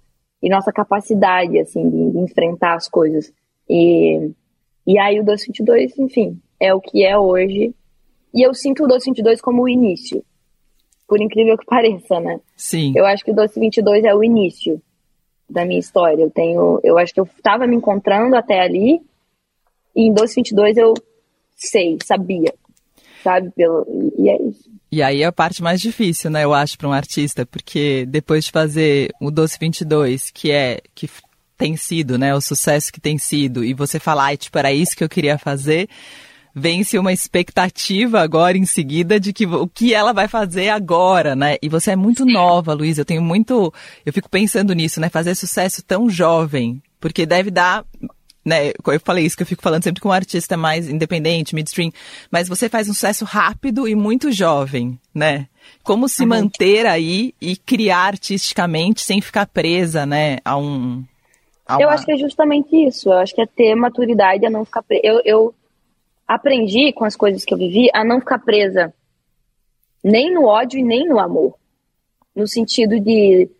E 0.42 0.48
nossa 0.48 0.72
capacidade, 0.72 1.58
assim, 1.58 1.88
de, 1.88 2.10
de 2.10 2.18
enfrentar 2.18 2.74
as 2.74 2.88
coisas. 2.88 3.32
E, 3.68 4.30
e 4.86 4.98
aí 4.98 5.18
o 5.20 5.24
222, 5.24 5.98
enfim, 5.98 6.40
é 6.60 6.72
o 6.72 6.80
que 6.80 7.04
é 7.04 7.18
hoje. 7.18 7.74
E 8.32 8.46
eu 8.46 8.54
sinto 8.54 8.84
o 8.84 8.86
222 8.86 9.40
como 9.40 9.62
o 9.62 9.68
início. 9.68 10.24
Por 11.06 11.20
incrível 11.20 11.56
que 11.56 11.64
pareça, 11.66 12.20
né? 12.20 12.40
Sim. 12.56 12.92
Eu 12.96 13.04
acho 13.06 13.24
que 13.24 13.30
o 13.30 13.34
222 13.34 14.04
é 14.04 14.14
o 14.14 14.22
início 14.22 14.80
da 15.48 15.64
minha 15.64 15.80
história. 15.80 16.22
Eu 16.22 16.30
tenho, 16.30 16.80
eu 16.84 16.98
acho 16.98 17.12
que 17.12 17.20
eu 17.20 17.24
estava 17.24 17.66
me 17.66 17.76
encontrando 17.76 18.36
até 18.36 18.60
ali 18.60 19.00
e 19.94 20.02
em 20.02 20.12
222 20.12 20.76
eu 20.76 20.94
sei, 21.56 21.98
sabia, 22.04 22.54
sabe? 23.22 23.50
Pelo, 23.50 23.86
e 24.16 24.28
é 24.28 24.40
isso. 24.42 24.70
E 24.90 25.02
aí 25.02 25.22
é 25.22 25.26
a 25.26 25.32
parte 25.32 25.62
mais 25.62 25.80
difícil, 25.80 26.30
né, 26.30 26.44
eu 26.44 26.54
acho, 26.54 26.78
para 26.78 26.88
um 26.88 26.92
artista, 26.92 27.44
porque 27.44 28.06
depois 28.08 28.46
de 28.46 28.50
fazer 28.50 29.10
o 29.20 29.30
Doce 29.30 29.58
22, 29.60 30.30
que 30.30 30.50
é 30.50 30.80
que 30.94 31.08
tem 31.58 31.76
sido, 31.76 32.16
né, 32.16 32.34
o 32.34 32.40
sucesso 32.40 32.92
que 32.92 33.00
tem 33.00 33.18
sido, 33.18 33.64
e 33.64 33.74
você 33.74 33.98
falar, 34.00 34.26
ai, 34.26 34.36
tipo, 34.36 34.56
era 34.58 34.72
isso 34.72 34.96
que 34.96 35.04
eu 35.04 35.08
queria 35.08 35.36
fazer, 35.36 35.88
vence 36.54 36.98
uma 36.98 37.12
expectativa 37.12 38.20
agora 38.20 38.56
em 38.56 38.64
seguida 38.64 39.18
de 39.20 39.32
que 39.32 39.46
o 39.46 39.66
que 39.66 39.94
ela 39.94 40.12
vai 40.12 40.28
fazer 40.28 40.70
agora, 40.70 41.36
né? 41.36 41.56
E 41.62 41.68
você 41.68 41.92
é 41.92 41.96
muito 41.96 42.26
nova, 42.26 42.74
Luísa. 42.74 43.02
Eu 43.02 43.04
tenho 43.04 43.22
muito, 43.22 43.72
eu 44.04 44.12
fico 44.12 44.28
pensando 44.28 44.72
nisso, 44.74 45.00
né? 45.00 45.08
Fazer 45.08 45.34
sucesso 45.34 45.82
tão 45.84 46.10
jovem, 46.10 46.82
porque 47.00 47.24
deve 47.24 47.50
dar 47.50 47.84
né, 48.44 48.72
eu 48.86 49.00
falei 49.00 49.24
isso 49.24 49.36
que 49.36 49.42
eu 49.42 49.46
fico 49.46 49.62
falando 49.62 49.84
sempre 49.84 50.00
com 50.00 50.08
um 50.08 50.12
artista 50.12 50.56
mais 50.56 50.88
independente, 50.88 51.54
midstream, 51.54 51.92
mas 52.30 52.48
você 52.48 52.68
faz 52.68 52.88
um 52.88 52.94
sucesso 52.94 53.24
rápido 53.24 53.86
e 53.86 53.94
muito 53.94 54.32
jovem, 54.32 54.98
né? 55.14 55.48
Como 55.82 56.08
se 56.08 56.22
uhum. 56.22 56.28
manter 56.28 56.86
aí 56.86 57.34
e 57.40 57.56
criar 57.56 58.06
artisticamente 58.06 59.02
sem 59.02 59.20
ficar 59.20 59.46
presa, 59.46 60.06
né, 60.06 60.38
a 60.44 60.56
um... 60.56 61.04
A 61.66 61.76
uma... 61.76 61.82
Eu 61.82 61.90
acho 61.90 62.04
que 62.06 62.12
é 62.12 62.16
justamente 62.16 62.74
isso, 62.74 63.10
eu 63.10 63.18
acho 63.18 63.34
que 63.34 63.42
é 63.42 63.46
ter 63.46 63.74
maturidade, 63.74 64.46
a 64.46 64.50
não 64.50 64.64
ficar 64.64 64.82
presa. 64.82 65.02
Eu, 65.04 65.20
eu 65.24 65.54
aprendi 66.26 66.92
com 66.92 67.04
as 67.04 67.16
coisas 67.16 67.44
que 67.44 67.52
eu 67.52 67.58
vivi 67.58 67.88
a 67.92 68.04
não 68.04 68.20
ficar 68.20 68.38
presa 68.38 68.92
nem 70.02 70.32
no 70.32 70.44
ódio 70.44 70.78
e 70.78 70.82
nem 70.82 71.06
no 71.06 71.18
amor. 71.18 71.54
No 72.34 72.46
sentido 72.46 73.00
de 73.00 73.50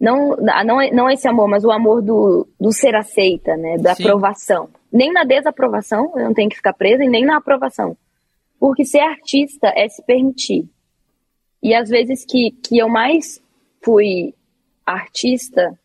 não 0.00 0.36
não 0.36 0.80
é, 0.80 0.90
não 0.90 1.10
esse 1.10 1.26
amor, 1.28 1.48
mas 1.48 1.64
o 1.64 1.70
amor 1.70 2.02
do, 2.02 2.46
do 2.60 2.72
ser 2.72 2.94
aceita, 2.94 3.56
né, 3.56 3.76
da 3.78 3.94
Sim. 3.94 4.04
aprovação. 4.04 4.68
Nem 4.92 5.12
na 5.12 5.24
desaprovação, 5.24 6.12
eu 6.16 6.24
não 6.24 6.34
tenho 6.34 6.50
que 6.50 6.56
ficar 6.56 6.72
presa 6.72 7.04
e 7.04 7.08
nem 7.08 7.24
na 7.24 7.36
aprovação. 7.36 7.96
Porque 8.58 8.84
ser 8.84 9.00
artista 9.00 9.72
é 9.74 9.88
se 9.88 10.02
permitir. 10.04 10.68
E 11.62 11.74
às 11.74 11.88
vezes 11.88 12.24
que, 12.24 12.50
que 12.62 12.78
eu 12.78 12.88
mais 12.88 13.42
fui 13.82 14.34
artista 14.86 15.78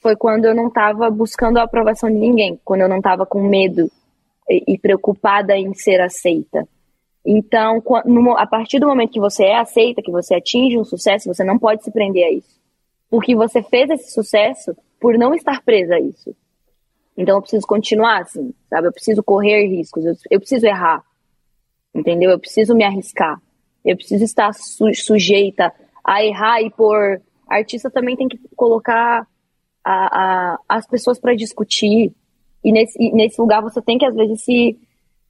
foi 0.00 0.16
quando 0.16 0.44
eu 0.44 0.54
não 0.54 0.66
estava 0.66 1.08
buscando 1.10 1.58
a 1.58 1.62
aprovação 1.62 2.10
de 2.10 2.16
ninguém, 2.16 2.60
quando 2.64 2.82
eu 2.82 2.88
não 2.88 2.98
estava 2.98 3.24
com 3.24 3.40
medo 3.40 3.90
e, 4.48 4.74
e, 4.74 4.78
preocupada 4.78 5.56
em 5.56 5.72
ser 5.74 6.00
aceita. 6.00 6.66
Então, 7.24 7.80
a 8.36 8.46
partir 8.46 8.80
do 8.80 8.88
momento 8.88 9.12
que 9.12 9.20
você 9.20 9.44
é 9.44 9.58
aceita, 9.58 10.02
que 10.02 10.10
você 10.10 10.34
atinge 10.34 10.76
um 10.76 10.84
sucesso, 10.84 11.32
você 11.32 11.44
não 11.44 11.56
pode 11.56 11.84
se 11.84 11.92
prender 11.92 12.24
a 12.24 12.32
isso. 12.32 12.61
Porque 13.12 13.36
você 13.36 13.62
fez 13.62 13.90
esse 13.90 14.10
sucesso 14.10 14.74
por 14.98 15.18
não 15.18 15.34
estar 15.34 15.60
presa 15.62 15.96
a 15.96 16.00
isso. 16.00 16.34
Então 17.14 17.36
eu 17.36 17.42
preciso 17.42 17.66
continuar 17.66 18.22
assim, 18.22 18.54
sabe? 18.70 18.88
Eu 18.88 18.92
preciso 18.92 19.22
correr 19.22 19.66
riscos, 19.66 20.06
eu, 20.06 20.14
eu 20.30 20.40
preciso 20.40 20.64
errar, 20.64 21.04
entendeu? 21.94 22.30
Eu 22.30 22.38
preciso 22.38 22.74
me 22.74 22.84
arriscar, 22.84 23.38
eu 23.84 23.94
preciso 23.96 24.24
estar 24.24 24.54
su 24.54 24.94
sujeita 24.94 25.70
a 26.02 26.24
errar 26.24 26.62
e 26.62 26.70
por 26.70 27.20
artista 27.46 27.90
também 27.90 28.16
tem 28.16 28.28
que 28.28 28.40
colocar 28.56 29.26
a, 29.84 30.54
a, 30.54 30.58
as 30.66 30.86
pessoas 30.86 31.20
para 31.20 31.34
discutir 31.34 32.14
e 32.64 32.72
nesse, 32.72 32.96
e 32.98 33.12
nesse 33.12 33.38
lugar 33.38 33.60
você 33.60 33.82
tem 33.82 33.98
que 33.98 34.06
às 34.06 34.14
vezes 34.14 34.42
se 34.42 34.78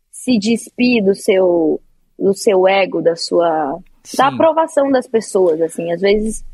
se 0.09 0.39
despir 0.39 1.05
do 1.05 1.17
seu 1.17 1.81
do 2.17 2.33
seu 2.33 2.69
ego, 2.69 3.03
da 3.03 3.17
sua 3.17 3.77
Sim. 4.05 4.19
da 4.19 4.29
aprovação 4.29 4.89
das 4.89 5.09
pessoas, 5.09 5.61
assim, 5.61 5.91
às 5.91 6.01
vezes 6.01 6.45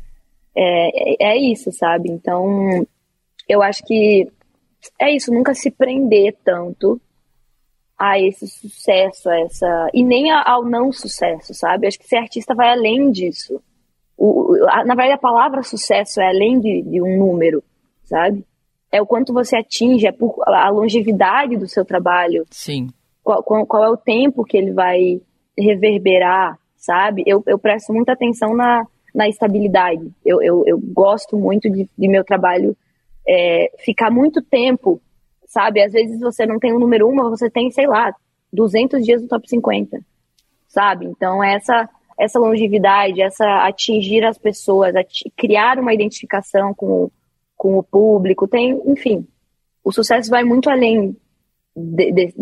é, 0.61 1.31
é, 1.31 1.37
isso, 1.37 1.71
sabe? 1.71 2.11
Então 2.11 2.85
eu 3.47 3.61
acho 3.61 3.83
que 3.83 4.29
é 4.99 5.15
isso, 5.15 5.33
nunca 5.33 5.53
se 5.53 5.71
prender 5.71 6.37
tanto 6.43 6.99
a 7.97 8.19
esse 8.19 8.47
sucesso, 8.47 9.29
a 9.29 9.39
essa. 9.39 9.89
E 9.93 10.03
nem 10.03 10.31
ao 10.31 10.63
não 10.63 10.91
sucesso, 10.91 11.53
sabe? 11.53 11.87
Acho 11.87 11.99
que 11.99 12.07
ser 12.07 12.17
artista 12.17 12.55
vai 12.55 12.69
além 12.69 13.11
disso. 13.11 13.61
O, 14.17 14.55
a, 14.69 14.83
na 14.85 14.95
verdade, 14.95 15.13
a 15.13 15.17
palavra 15.17 15.63
sucesso 15.63 16.21
é 16.21 16.27
além 16.27 16.59
de, 16.59 16.81
de, 16.81 17.01
um 17.01 17.17
número, 17.17 17.63
sabe? 18.03 18.45
É 18.91 19.01
o 19.01 19.05
quanto 19.05 19.33
você 19.33 19.57
atinge, 19.57 20.07
é 20.07 20.11
por, 20.11 20.35
a 20.45 20.69
longevidade 20.69 21.57
do 21.57 21.67
seu 21.67 21.85
trabalho. 21.85 22.45
Sim. 22.49 22.89
Qual, 23.23 23.43
qual, 23.43 23.65
qual, 23.65 23.83
é 23.83 23.89
o 23.89 23.97
tempo 23.97 24.43
que 24.43 24.57
ele 24.57 24.71
vai 24.71 25.21
reverberar, 25.57 26.57
sabe? 26.75 27.23
Eu, 27.25 27.43
eu 27.47 27.59
presto 27.59 27.93
muita 27.93 28.13
atenção 28.13 28.55
na, 28.55 28.85
na 29.13 29.27
estabilidade. 29.27 30.11
Eu, 30.25 30.41
eu, 30.41 30.63
eu 30.65 30.79
gosto 30.79 31.37
muito 31.37 31.69
de, 31.69 31.89
de 31.97 32.07
meu 32.07 32.23
trabalho 32.23 32.75
é, 33.27 33.71
ficar 33.79 34.09
muito 34.11 34.41
tempo, 34.41 35.01
sabe? 35.45 35.81
Às 35.81 35.93
vezes 35.93 36.19
você 36.19 36.45
não 36.45 36.59
tem 36.59 36.73
o 36.73 36.79
número 36.79 37.07
um, 37.07 37.15
mas 37.15 37.29
você 37.29 37.49
tem, 37.49 37.69
sei 37.71 37.87
lá, 37.87 38.13
200 38.51 39.03
dias 39.03 39.21
no 39.21 39.27
top 39.27 39.47
50, 39.47 39.99
sabe? 40.67 41.05
Então, 41.05 41.43
essa, 41.43 41.89
essa 42.17 42.39
longevidade, 42.39 43.21
essa 43.21 43.65
atingir 43.65 44.23
as 44.25 44.37
pessoas, 44.37 44.93
criar 45.37 45.79
uma 45.79 45.93
identificação 45.93 46.73
com, 46.73 47.09
com 47.55 47.77
o 47.77 47.83
público, 47.83 48.47
tem, 48.47 48.81
enfim, 48.85 49.27
o 49.83 49.91
sucesso 49.91 50.29
vai 50.29 50.43
muito 50.43 50.69
além, 50.69 51.15
de, 51.75 52.11
de, 52.11 52.33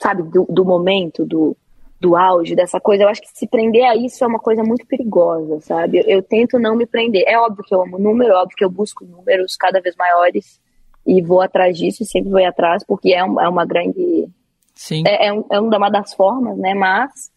sabe, 0.00 0.22
do, 0.22 0.46
do 0.48 0.64
momento, 0.64 1.24
do, 1.24 1.56
do 2.00 2.16
auge 2.16 2.54
dessa 2.54 2.80
coisa. 2.80 3.04
Eu 3.04 3.08
acho 3.08 3.20
que 3.20 3.28
se 3.32 3.46
prender 3.46 3.84
a 3.84 3.96
isso 3.96 4.22
é 4.22 4.26
uma 4.26 4.38
coisa 4.38 4.62
muito 4.62 4.86
perigosa, 4.86 5.60
sabe? 5.60 5.98
Eu, 5.98 6.04
eu, 6.04 6.22
tento 6.22 6.58
não 6.58 6.76
me 6.76 6.86
prender. 6.86 7.24
É 7.26 7.38
óbvio 7.38 7.64
que 7.64 7.74
eu 7.74 7.82
amo 7.82 7.98
número, 7.98 8.32
é 8.32 8.36
óbvio 8.36 8.56
que 8.56 8.64
eu 8.64 8.70
busco 8.70 9.04
números 9.04 9.56
cada 9.56 9.80
vez 9.80 9.96
maiores 9.96 10.60
e 11.06 11.22
vou 11.22 11.40
atrás 11.40 11.76
disso 11.76 12.02
e 12.02 12.06
sempre 12.06 12.30
vou 12.30 12.44
atrás, 12.44 12.84
porque 12.86 13.12
é, 13.12 13.24
um, 13.24 13.40
é 13.40 13.48
uma 13.48 13.64
grande. 13.64 14.28
Sim. 14.74 15.02
É, 15.06 15.28
é, 15.28 15.32
um, 15.32 15.44
é 15.50 15.60
uma 15.60 15.90
das 15.90 16.14
formas, 16.14 16.56
né? 16.58 16.74
Mas. 16.74 17.30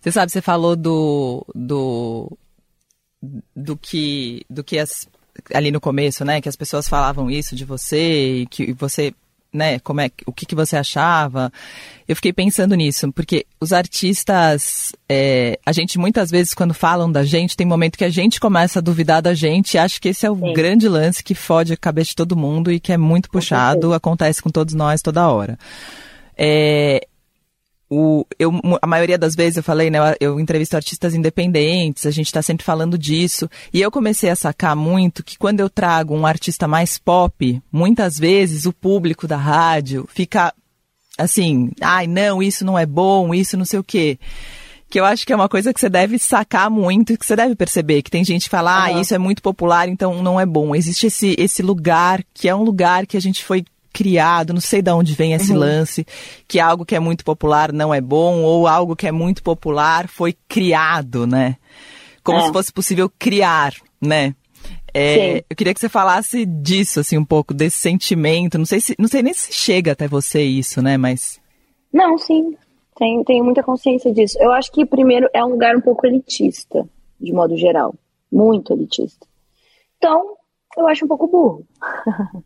Você 0.00 0.12
sabe, 0.12 0.32
você 0.32 0.42
falou 0.42 0.74
do. 0.74 1.44
do 1.54 2.36
do 3.54 3.76
que 3.76 4.44
do 4.48 4.62
que 4.62 4.78
as 4.78 5.08
ali 5.52 5.70
no 5.70 5.80
começo, 5.80 6.24
né, 6.24 6.40
que 6.40 6.48
as 6.48 6.56
pessoas 6.56 6.88
falavam 6.88 7.30
isso 7.30 7.54
de 7.54 7.64
você 7.64 8.40
e 8.40 8.46
que 8.46 8.72
você 8.72 9.12
né, 9.56 9.78
como 9.80 10.00
é, 10.00 10.10
o 10.26 10.32
que, 10.32 10.46
que 10.46 10.54
você 10.54 10.76
achava. 10.76 11.52
Eu 12.06 12.14
fiquei 12.14 12.32
pensando 12.32 12.74
nisso, 12.74 13.10
porque 13.12 13.46
os 13.60 13.72
artistas, 13.72 14.92
é, 15.08 15.58
a 15.66 15.72
gente 15.72 15.98
muitas 15.98 16.30
vezes 16.30 16.54
quando 16.54 16.72
falam 16.72 17.10
da 17.10 17.24
gente, 17.24 17.56
tem 17.56 17.66
momento 17.66 17.98
que 17.98 18.04
a 18.04 18.10
gente 18.10 18.38
começa 18.38 18.78
a 18.78 18.82
duvidar 18.82 19.20
da 19.20 19.34
gente 19.34 19.74
e 19.74 19.78
acho 19.78 20.00
que 20.00 20.10
esse 20.10 20.24
é 20.24 20.30
o 20.30 20.36
Sim. 20.36 20.52
grande 20.52 20.88
lance 20.88 21.24
que 21.24 21.34
fode 21.34 21.72
a 21.72 21.76
cabeça 21.76 22.10
de 22.10 22.16
todo 22.16 22.36
mundo 22.36 22.70
e 22.70 22.78
que 22.78 22.92
é 22.92 22.96
muito 22.96 23.30
puxado, 23.30 23.92
acontece 23.92 24.40
com 24.40 24.50
todos 24.50 24.74
nós 24.74 25.02
toda 25.02 25.28
hora. 25.28 25.58
É, 26.36 27.06
o, 27.88 28.26
eu, 28.38 28.52
a 28.82 28.86
maioria 28.86 29.16
das 29.16 29.34
vezes 29.34 29.56
eu 29.56 29.62
falei, 29.62 29.90
né, 29.90 29.98
eu, 30.20 30.40
entrevisto 30.40 30.76
artistas 30.76 31.14
independentes, 31.14 32.04
a 32.04 32.10
gente 32.10 32.26
está 32.26 32.42
sempre 32.42 32.64
falando 32.64 32.98
disso, 32.98 33.48
e 33.72 33.80
eu 33.80 33.90
comecei 33.90 34.28
a 34.28 34.36
sacar 34.36 34.74
muito 34.74 35.22
que 35.22 35.38
quando 35.38 35.60
eu 35.60 35.70
trago 35.70 36.14
um 36.14 36.26
artista 36.26 36.66
mais 36.66 36.98
pop, 36.98 37.62
muitas 37.70 38.18
vezes 38.18 38.66
o 38.66 38.72
público 38.72 39.28
da 39.28 39.36
rádio 39.36 40.06
fica 40.12 40.52
assim, 41.16 41.70
ai 41.80 42.06
não, 42.06 42.42
isso 42.42 42.64
não 42.64 42.78
é 42.78 42.84
bom, 42.84 43.32
isso 43.32 43.56
não 43.56 43.64
sei 43.64 43.78
o 43.78 43.84
quê. 43.84 44.18
Que 44.88 45.00
eu 45.00 45.04
acho 45.04 45.26
que 45.26 45.32
é 45.32 45.36
uma 45.36 45.48
coisa 45.48 45.74
que 45.74 45.80
você 45.80 45.88
deve 45.88 46.16
sacar 46.16 46.70
muito, 46.70 47.16
que 47.16 47.26
você 47.26 47.34
deve 47.34 47.56
perceber, 47.56 48.02
que 48.02 48.10
tem 48.10 48.24
gente 48.24 48.44
que 48.44 48.48
fala, 48.48 48.84
ah, 48.84 48.92
isso 48.92 49.14
é 49.14 49.18
muito 49.18 49.42
popular, 49.42 49.88
então 49.88 50.22
não 50.22 50.38
é 50.38 50.46
bom. 50.46 50.76
Existe 50.76 51.08
esse, 51.08 51.34
esse 51.38 51.60
lugar, 51.60 52.22
que 52.32 52.48
é 52.48 52.54
um 52.54 52.62
lugar 52.62 53.04
que 53.04 53.16
a 53.16 53.20
gente 53.20 53.44
foi 53.44 53.64
criado, 53.96 54.52
não 54.52 54.60
sei 54.60 54.82
de 54.82 54.90
onde 54.90 55.14
vem 55.14 55.32
esse 55.32 55.52
uhum. 55.52 55.58
lance, 55.58 56.06
que 56.46 56.60
algo 56.60 56.84
que 56.84 56.94
é 56.94 57.00
muito 57.00 57.24
popular 57.24 57.72
não 57.72 57.94
é 57.94 58.00
bom, 58.00 58.42
ou 58.42 58.66
algo 58.66 58.94
que 58.94 59.06
é 59.06 59.12
muito 59.12 59.42
popular 59.42 60.06
foi 60.06 60.36
criado, 60.46 61.26
né? 61.26 61.56
Como 62.22 62.38
é. 62.38 62.42
se 62.42 62.52
fosse 62.52 62.70
possível 62.70 63.10
criar, 63.18 63.72
né? 63.98 64.34
É, 64.92 65.38
eu 65.48 65.56
queria 65.56 65.72
que 65.72 65.80
você 65.80 65.88
falasse 65.88 66.44
disso, 66.44 67.00
assim, 67.00 67.16
um 67.16 67.24
pouco, 67.24 67.54
desse 67.54 67.78
sentimento. 67.78 68.58
Não 68.58 68.66
sei, 68.66 68.80
se, 68.80 68.94
não 68.98 69.08
sei 69.08 69.22
nem 69.22 69.32
se 69.32 69.50
chega 69.50 69.92
até 69.92 70.06
você 70.06 70.42
isso, 70.42 70.82
né? 70.82 70.98
Mas. 70.98 71.40
Não, 71.90 72.18
sim. 72.18 72.54
Tenho, 72.96 73.24
tenho 73.24 73.44
muita 73.44 73.62
consciência 73.62 74.12
disso. 74.12 74.36
Eu 74.38 74.52
acho 74.52 74.70
que, 74.72 74.84
primeiro, 74.84 75.26
é 75.32 75.42
um 75.42 75.50
lugar 75.50 75.74
um 75.74 75.80
pouco 75.80 76.06
elitista, 76.06 76.86
de 77.18 77.32
modo 77.32 77.56
geral. 77.56 77.94
Muito 78.30 78.74
elitista. 78.74 79.26
Então, 79.96 80.34
eu 80.76 80.86
acho 80.86 81.04
um 81.06 81.08
pouco 81.08 81.26
burro. 81.26 81.66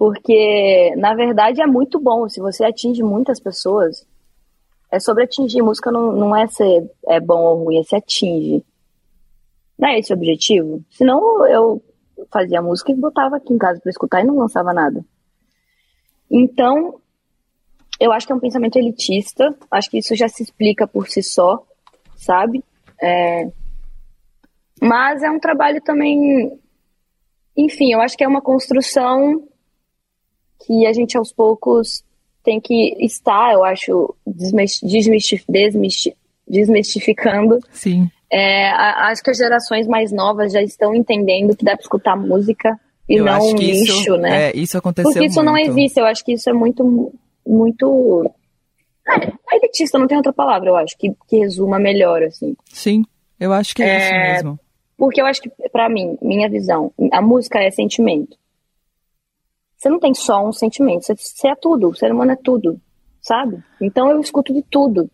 Porque, 0.00 0.94
na 0.96 1.14
verdade, 1.14 1.60
é 1.60 1.66
muito 1.66 2.00
bom. 2.00 2.26
Se 2.26 2.40
você 2.40 2.64
atinge 2.64 3.02
muitas 3.02 3.38
pessoas, 3.38 4.08
é 4.90 4.98
sobre 4.98 5.24
atingir. 5.24 5.60
Música 5.60 5.92
não, 5.92 6.12
não 6.12 6.34
é 6.34 6.46
ser 6.46 6.90
é 7.06 7.20
bom 7.20 7.42
ou 7.42 7.64
ruim, 7.64 7.78
é 7.78 7.82
se 7.82 7.94
atinge. 7.94 8.64
Não 9.78 9.90
é 9.90 9.98
esse 9.98 10.10
o 10.10 10.16
objetivo? 10.16 10.82
Senão 10.90 11.46
eu 11.46 11.82
fazia 12.32 12.62
música 12.62 12.90
e 12.90 12.94
botava 12.94 13.36
aqui 13.36 13.52
em 13.52 13.58
casa 13.58 13.78
para 13.78 13.90
escutar 13.90 14.22
e 14.22 14.26
não 14.26 14.36
lançava 14.36 14.72
nada. 14.72 15.04
Então, 16.30 16.98
eu 18.00 18.10
acho 18.10 18.26
que 18.26 18.32
é 18.32 18.36
um 18.36 18.40
pensamento 18.40 18.78
elitista. 18.78 19.54
Acho 19.70 19.90
que 19.90 19.98
isso 19.98 20.16
já 20.16 20.28
se 20.30 20.42
explica 20.42 20.88
por 20.88 21.08
si 21.08 21.22
só, 21.22 21.62
sabe? 22.16 22.64
É... 23.02 23.50
Mas 24.80 25.22
é 25.22 25.30
um 25.30 25.38
trabalho 25.38 25.82
também. 25.82 26.58
Enfim, 27.54 27.92
eu 27.92 28.00
acho 28.00 28.16
que 28.16 28.24
é 28.24 28.28
uma 28.28 28.40
construção 28.40 29.46
que 30.64 30.86
a 30.86 30.92
gente 30.92 31.16
aos 31.16 31.32
poucos 31.32 32.04
tem 32.42 32.60
que 32.60 32.96
estar, 33.04 33.52
eu 33.52 33.64
acho, 33.64 34.14
desmistif 34.26 35.44
desmistif 35.48 36.14
desmistificando. 36.48 37.58
Sim. 37.70 38.10
É, 38.32 38.70
acho 38.70 39.22
que 39.22 39.30
as 39.30 39.36
gerações 39.36 39.86
mais 39.86 40.12
novas 40.12 40.52
já 40.52 40.62
estão 40.62 40.94
entendendo 40.94 41.56
que 41.56 41.64
dá 41.64 41.72
para 41.72 41.82
escutar 41.82 42.16
música 42.16 42.78
e 43.08 43.16
eu 43.16 43.24
não 43.24 43.40
um 43.40 43.56
lixo, 43.56 44.00
isso, 44.00 44.16
né? 44.16 44.50
É, 44.50 44.56
isso 44.56 44.78
aconteceu 44.78 45.10
Porque 45.10 45.26
isso 45.26 45.42
muito. 45.42 45.46
não 45.46 45.58
existe, 45.58 45.98
eu 45.98 46.06
acho 46.06 46.24
que 46.24 46.32
isso 46.32 46.48
é 46.48 46.52
muito, 46.52 47.12
muito... 47.44 48.30
É, 49.08 49.56
elitista, 49.56 49.98
não 49.98 50.06
tem 50.06 50.16
outra 50.16 50.32
palavra, 50.32 50.68
eu 50.68 50.76
acho, 50.76 50.96
que, 50.96 51.12
que 51.28 51.38
resuma 51.38 51.78
melhor, 51.80 52.22
assim. 52.22 52.56
Sim, 52.72 53.04
eu 53.38 53.52
acho 53.52 53.74
que 53.74 53.82
é, 53.82 53.88
é 53.88 53.98
isso 53.98 54.14
mesmo. 54.14 54.60
Porque 54.96 55.20
eu 55.20 55.26
acho 55.26 55.42
que, 55.42 55.50
para 55.72 55.88
mim, 55.88 56.16
minha 56.22 56.48
visão, 56.48 56.92
a 57.10 57.20
música 57.20 57.58
é 57.58 57.70
sentimento. 57.72 58.36
Você 59.80 59.88
não 59.88 59.98
tem 59.98 60.12
só 60.12 60.46
um 60.46 60.52
sentimento, 60.52 61.06
você, 61.06 61.14
você 61.16 61.48
é 61.48 61.54
tudo, 61.54 61.88
o 61.88 61.94
ser 61.94 62.12
humano 62.12 62.32
é 62.32 62.36
tudo, 62.36 62.78
sabe? 63.22 63.64
Então 63.80 64.10
eu 64.10 64.20
escuto 64.20 64.52
de 64.52 64.60
tudo. 64.60 65.10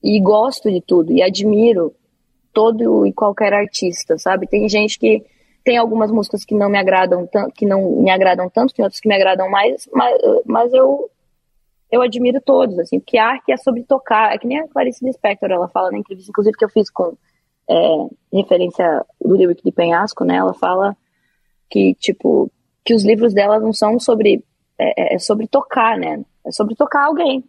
E 0.00 0.20
gosto 0.20 0.70
de 0.70 0.80
tudo, 0.80 1.12
e 1.12 1.20
admiro 1.20 1.92
todo 2.52 3.04
e 3.04 3.12
qualquer 3.12 3.52
artista, 3.52 4.16
sabe? 4.16 4.46
Tem 4.46 4.68
gente 4.68 5.00
que 5.00 5.26
tem 5.64 5.76
algumas 5.76 6.12
músicas 6.12 6.44
que 6.44 6.54
não 6.54 6.70
me 6.70 6.78
agradam 6.78 7.26
tanto, 7.26 7.52
que 7.52 7.66
não 7.66 8.00
me 8.00 8.08
agradam 8.08 8.48
tanto, 8.48 8.72
tem 8.72 8.84
outras 8.84 9.00
que 9.00 9.08
me 9.08 9.16
agradam 9.16 9.50
mais, 9.50 9.88
mas, 9.92 10.16
mas 10.46 10.72
eu 10.72 11.10
eu 11.90 12.00
admiro 12.00 12.40
todos, 12.40 12.78
assim, 12.78 13.00
porque 13.00 13.18
arte 13.18 13.50
é 13.50 13.56
sobre 13.56 13.82
tocar, 13.82 14.32
é 14.32 14.38
que 14.38 14.46
nem 14.46 14.60
a 14.60 14.68
Clarice 14.68 15.04
Lispector, 15.04 15.50
ela 15.50 15.66
fala 15.66 15.90
na 15.90 15.98
entrevista, 15.98 16.30
inclusive 16.30 16.56
que 16.56 16.64
eu 16.64 16.68
fiz 16.68 16.88
com 16.88 17.16
é, 17.68 18.06
referência 18.32 19.04
do 19.20 19.34
lyric 19.34 19.64
de 19.64 19.72
Penhasco, 19.72 20.22
né, 20.24 20.36
ela 20.36 20.54
fala 20.54 20.96
que, 21.68 21.94
tipo, 21.94 22.48
que 22.88 22.94
os 22.94 23.04
livros 23.04 23.34
dela 23.34 23.60
não 23.60 23.70
são 23.70 24.00
sobre 24.00 24.42
é, 24.78 25.12
é, 25.12 25.14
é 25.16 25.18
sobre 25.18 25.46
tocar, 25.46 25.98
né? 25.98 26.22
É 26.46 26.50
sobre 26.50 26.74
tocar 26.74 27.04
alguém. 27.04 27.44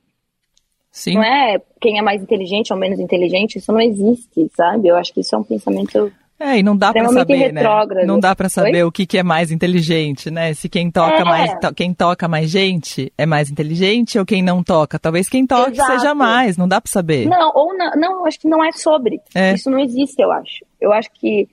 Sim. 0.91 1.13
Não 1.13 1.23
é 1.23 1.61
quem 1.79 1.97
é 1.97 2.01
mais 2.01 2.21
inteligente 2.21 2.73
ou 2.73 2.77
menos 2.79 2.99
inteligente, 2.99 3.57
isso 3.57 3.71
não 3.71 3.79
existe, 3.79 4.51
sabe? 4.53 4.89
Eu 4.89 4.97
acho 4.97 5.13
que 5.13 5.21
isso 5.21 5.33
é 5.33 5.37
um 5.37 5.43
pensamento 5.43 6.11
É, 6.37 6.57
e 6.57 6.63
não 6.63 6.75
dá 6.75 6.91
pra 6.91 7.03
Extremamente 7.03 7.37
saber, 7.37 7.53
né? 7.53 8.05
Não 8.05 8.19
dá 8.19 8.35
pra 8.35 8.49
saber 8.49 8.83
Oi? 8.83 8.83
o 8.83 8.91
que, 8.91 9.05
que 9.05 9.17
é 9.17 9.23
mais 9.23 9.49
inteligente, 9.49 10.29
né? 10.29 10.53
Se 10.53 10.67
quem 10.67 10.91
toca 10.91 11.19
É. 11.21 11.23
mais, 11.23 11.53
to- 11.61 11.73
quem 11.73 11.93
toca 11.93 12.27
mais 12.27 12.49
gente 12.49 13.13
é 13.17 13.25
mais 13.25 13.49
inteligente 13.49 14.19
ou 14.19 14.25
quem 14.25 14.41
não 14.41 14.61
toca. 14.61 14.99
Talvez 14.99 15.29
quem 15.29 15.47
toque 15.47 15.71
Exato. 15.73 15.91
seja 15.93 16.13
mais, 16.13 16.57
não 16.57 16.67
dá 16.67 16.81
pra 16.81 16.91
saber. 16.91 17.27
Não, 17.27 17.49
ou 17.55 17.77
não, 17.77 17.91
não, 17.95 18.11
eu 18.19 18.25
acho 18.25 18.39
que 18.39 18.47
não 18.49 18.61
é 18.61 18.71
sobre. 18.73 19.21
É. 19.33 19.53
Isso 19.53 19.69
não 19.69 19.79
existe, 19.79 20.21
eu 20.21 20.31
acho. 20.33 20.65
Eu 20.81 20.91
acho 20.91 21.09
que 21.13 21.47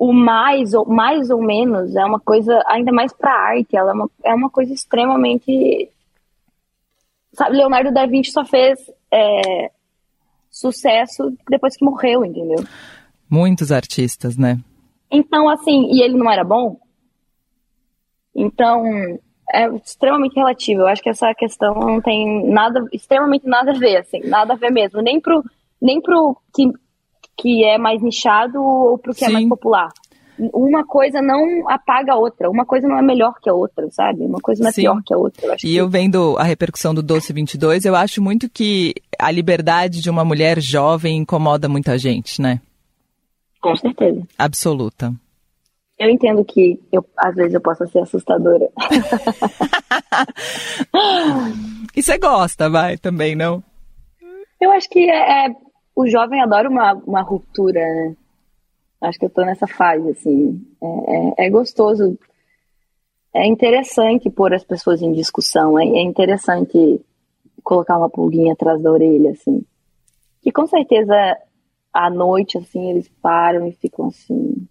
o 0.00 0.14
mais 0.14 0.72
ou 0.72 0.86
mais 0.86 1.28
ou 1.28 1.42
menos 1.42 1.94
é 1.94 2.02
uma 2.02 2.18
coisa 2.18 2.64
ainda 2.66 2.90
mais 2.90 3.12
pra 3.12 3.30
arte, 3.30 3.76
ela 3.76 3.90
é 3.90 3.94
uma, 3.94 4.10
é 4.24 4.34
uma 4.34 4.48
coisa 4.48 4.72
extremamente 4.72 5.90
sabe, 7.34 7.58
Leonardo 7.58 7.92
da 7.92 8.06
Vinci 8.06 8.32
só 8.32 8.42
fez 8.42 8.78
é, 9.12 9.70
sucesso 10.50 11.36
depois 11.50 11.76
que 11.76 11.84
morreu, 11.84 12.24
entendeu? 12.24 12.64
Muitos 13.28 13.70
artistas, 13.70 14.38
né? 14.38 14.58
Então, 15.10 15.50
assim, 15.50 15.92
e 15.92 16.02
ele 16.02 16.16
não 16.16 16.30
era 16.30 16.44
bom? 16.44 16.80
Então, 18.34 18.82
é 19.52 19.68
extremamente 19.76 20.34
relativo. 20.34 20.80
Eu 20.80 20.86
acho 20.86 21.02
que 21.02 21.10
essa 21.10 21.34
questão 21.34 21.74
não 21.74 22.00
tem 22.00 22.50
nada, 22.50 22.82
extremamente 22.90 23.46
nada 23.46 23.72
a 23.72 23.78
ver, 23.78 23.98
assim, 23.98 24.20
nada 24.24 24.54
a 24.54 24.56
ver 24.56 24.70
mesmo. 24.70 25.02
Nem 25.02 25.20
pro, 25.20 25.44
nem 25.78 26.00
pro 26.00 26.38
que, 26.54 26.72
que 27.40 27.64
é 27.64 27.78
mais 27.78 28.02
nichado 28.02 28.62
ou 28.62 28.98
pro 28.98 29.14
que 29.14 29.24
é 29.24 29.28
Sim. 29.28 29.32
mais 29.34 29.48
popular. 29.48 29.88
Uma 30.54 30.84
coisa 30.86 31.20
não 31.20 31.68
apaga 31.68 32.14
a 32.14 32.16
outra. 32.16 32.48
Uma 32.50 32.64
coisa 32.64 32.88
não 32.88 32.98
é 32.98 33.02
melhor 33.02 33.34
que 33.42 33.50
a 33.50 33.52
outra, 33.54 33.90
sabe? 33.90 34.24
Uma 34.24 34.40
coisa 34.40 34.62
não 34.62 34.70
é 34.70 34.72
Sim. 34.72 34.82
pior 34.82 35.02
que 35.04 35.12
a 35.12 35.18
outra. 35.18 35.46
Eu 35.46 35.52
E 35.54 35.56
que- 35.58 35.76
eu 35.76 35.88
vendo 35.88 36.36
a 36.38 36.42
repercussão 36.42 36.94
do 36.94 37.02
Doce 37.02 37.30
22, 37.32 37.84
eu 37.84 37.94
acho 37.94 38.22
muito 38.22 38.48
que 38.48 38.94
a 39.18 39.30
liberdade 39.30 40.00
de 40.00 40.08
uma 40.08 40.24
mulher 40.24 40.58
jovem 40.60 41.18
incomoda 41.18 41.68
muita 41.68 41.98
gente, 41.98 42.40
né? 42.40 42.58
Com 43.60 43.76
certeza. 43.76 44.22
Absoluta. 44.38 45.12
Eu 45.98 46.08
entendo 46.08 46.42
que 46.42 46.80
eu, 46.90 47.04
às 47.18 47.34
vezes 47.34 47.52
eu 47.52 47.60
possa 47.60 47.86
ser 47.86 47.98
assustadora. 47.98 48.66
E 51.94 52.02
você 52.02 52.16
gosta, 52.18 52.70
vai, 52.70 52.96
também, 52.96 53.34
não? 53.34 53.62
Eu 54.60 54.70
acho 54.72 54.88
que 54.88 55.10
é, 55.10 55.46
é- 55.46 55.54
o 56.00 56.08
jovem 56.08 56.40
adora 56.40 56.68
uma, 56.68 56.94
uma 56.94 57.22
ruptura, 57.22 57.80
né? 57.80 58.16
Acho 59.00 59.18
que 59.18 59.24
eu 59.24 59.30
tô 59.30 59.42
nessa 59.44 59.66
fase, 59.66 60.10
assim. 60.10 60.64
É, 60.82 61.42
é- 61.42 61.46
é 61.46 61.50
gostoso. 61.50 62.18
É 63.32 63.46
interessante 63.46 64.28
pôr 64.28 64.52
as 64.52 64.64
pessoas 64.64 65.00
em 65.00 65.12
discussão. 65.12 65.78
É, 65.78 65.84
é 65.84 66.02
interessante 66.02 67.00
colocar 67.62 67.96
uma 67.98 68.10
pulguinha 68.10 68.52
atrás 68.52 68.82
da 68.82 68.90
orelha, 68.90 69.30
assim. 69.30 69.62
Que 70.42 70.50
com 70.50 70.66
certeza 70.66 71.14
à 71.92 72.10
noite, 72.10 72.58
assim, 72.58 72.90
eles 72.90 73.08
param 73.22 73.66
e 73.66 73.72
ficam 73.72 74.08
assim. 74.08 74.66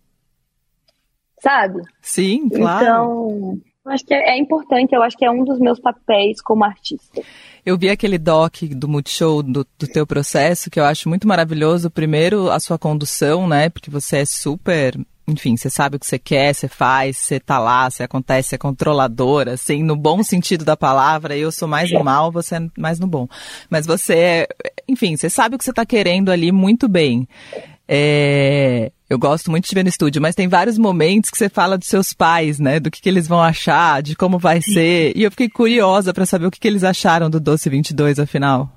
Sabe? 1.42 1.82
Sim, 2.02 2.50
claro. 2.50 2.84
Então, 2.84 3.62
eu 3.90 3.94
acho 3.94 4.06
que 4.06 4.14
é, 4.14 4.36
é 4.36 4.38
importante. 4.38 4.94
Eu 4.94 5.02
acho 5.02 5.18
que 5.18 5.26
é 5.26 5.32
um 5.32 5.44
dos 5.44 5.60
meus 5.60 5.80
papéis 5.80 6.42
como 6.42 6.64
artista. 6.64 7.22
Eu 7.66 7.78
vi 7.78 7.90
aquele 7.90 8.18
doc 8.18 8.62
do 8.64 8.88
Multishow 8.88 9.44
do, 9.44 9.66
do 9.78 9.88
teu 9.88 10.06
processo, 10.06 10.70
que 10.70 10.80
eu 10.80 10.86
acho 10.86 11.10
muito 11.10 11.28
maravilhoso. 11.28 11.90
Primeiro, 11.90 12.50
a 12.50 12.60
sua 12.60 12.78
condução, 12.78 13.48
né? 13.48 13.70
Porque 13.70 13.90
você 13.90 14.18
é 14.18 14.26
super. 14.26 14.98
Enfim, 15.28 15.56
você 15.56 15.70
sabe 15.70 15.96
o 15.96 16.00
que 16.00 16.08
você 16.08 16.18
quer, 16.18 16.56
você 16.56 16.68
faz, 16.68 17.18
você 17.18 17.40
tá 17.40 17.60
lá, 17.60 17.90
você 17.90 18.02
acontece, 18.02 18.50
você 18.50 18.56
é 18.56 18.58
controladora, 18.58 19.54
assim, 19.54 19.84
no 19.84 19.96
bom 19.96 20.24
sentido 20.24 20.66
da 20.66 20.76
palavra. 20.76 21.38
Eu 21.38 21.52
sou 21.52 21.68
mais 21.68 21.92
no 21.92 22.04
mal, 22.04 22.32
você 22.32 22.56
é 22.56 22.68
mais 22.78 23.00
no 23.00 23.06
bom. 23.06 23.28
Mas 23.70 23.86
você 23.86 24.14
é. 24.16 24.48
Enfim, 24.88 25.16
você 25.16 25.30
sabe 25.30 25.56
o 25.56 25.58
que 25.58 25.66
você 25.66 25.74
tá 25.74 25.86
querendo 25.86 26.32
ali 26.32 26.52
muito 26.52 26.88
bem. 26.88 27.28
É, 27.88 28.92
eu 29.10 29.18
gosto 29.18 29.50
muito 29.50 29.68
de 29.68 29.74
ver 29.74 29.82
no 29.82 29.90
estúdio, 29.90 30.22
mas 30.22 30.36
tem 30.36 30.48
vários 30.48 30.78
momentos 30.78 31.32
que 31.32 31.38
você 31.38 31.50
fala 31.50 31.80
dos 31.80 31.88
seus 31.88 32.14
pais, 32.14 32.60
né? 32.60 32.80
Do 32.80 32.92
que, 32.92 33.02
que 33.02 33.10
eles 33.10 33.28
vão 33.28 33.42
achar, 33.42 34.04
de 34.04 34.16
como 34.16 34.38
vai 34.38 34.62
ser. 34.62 35.18
E 35.18 35.24
eu 35.24 35.32
fiquei 35.32 35.50
curiosa 35.50 36.14
pra 36.14 36.28
saber 36.28 36.46
o 36.46 36.52
que, 36.52 36.60
que 36.60 36.68
eles 36.68 36.84
acharam 36.84 37.28
do 37.28 37.40
Doce 37.40 37.70
22, 37.70 38.20
afinal. 38.20 38.70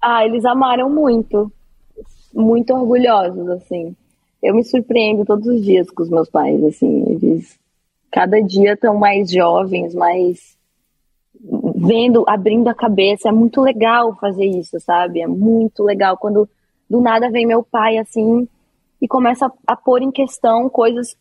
Ah, 0.00 0.26
eles 0.26 0.44
amaram 0.44 0.90
muito. 0.90 1.50
Muito 2.34 2.74
orgulhosos, 2.74 3.48
assim. 3.48 3.96
Eu 4.42 4.54
me 4.54 4.62
surpreendo 4.62 5.24
todos 5.24 5.46
os 5.46 5.64
dias 5.64 5.90
com 5.90 6.02
os 6.02 6.10
meus 6.10 6.28
pais, 6.28 6.62
assim. 6.64 7.04
Eles 7.08 7.58
cada 8.10 8.42
dia 8.42 8.74
estão 8.74 8.98
mais 8.98 9.30
jovens, 9.30 9.94
mais 9.94 10.54
vendo, 11.76 12.24
abrindo 12.28 12.68
a 12.68 12.74
cabeça. 12.74 13.30
É 13.30 13.32
muito 13.32 13.62
legal 13.62 14.14
fazer 14.16 14.44
isso, 14.44 14.78
sabe? 14.80 15.22
É 15.22 15.26
muito 15.26 15.82
legal 15.82 16.18
quando 16.18 16.46
do 16.90 17.00
nada 17.00 17.30
vem 17.30 17.46
meu 17.46 17.62
pai 17.62 17.96
assim 17.96 18.46
e 19.02 19.08
começa 19.08 19.46
a, 19.46 19.52
a 19.72 19.76
pôr 19.76 20.00
em 20.00 20.12
questão 20.12 20.70
coisas 20.70 21.16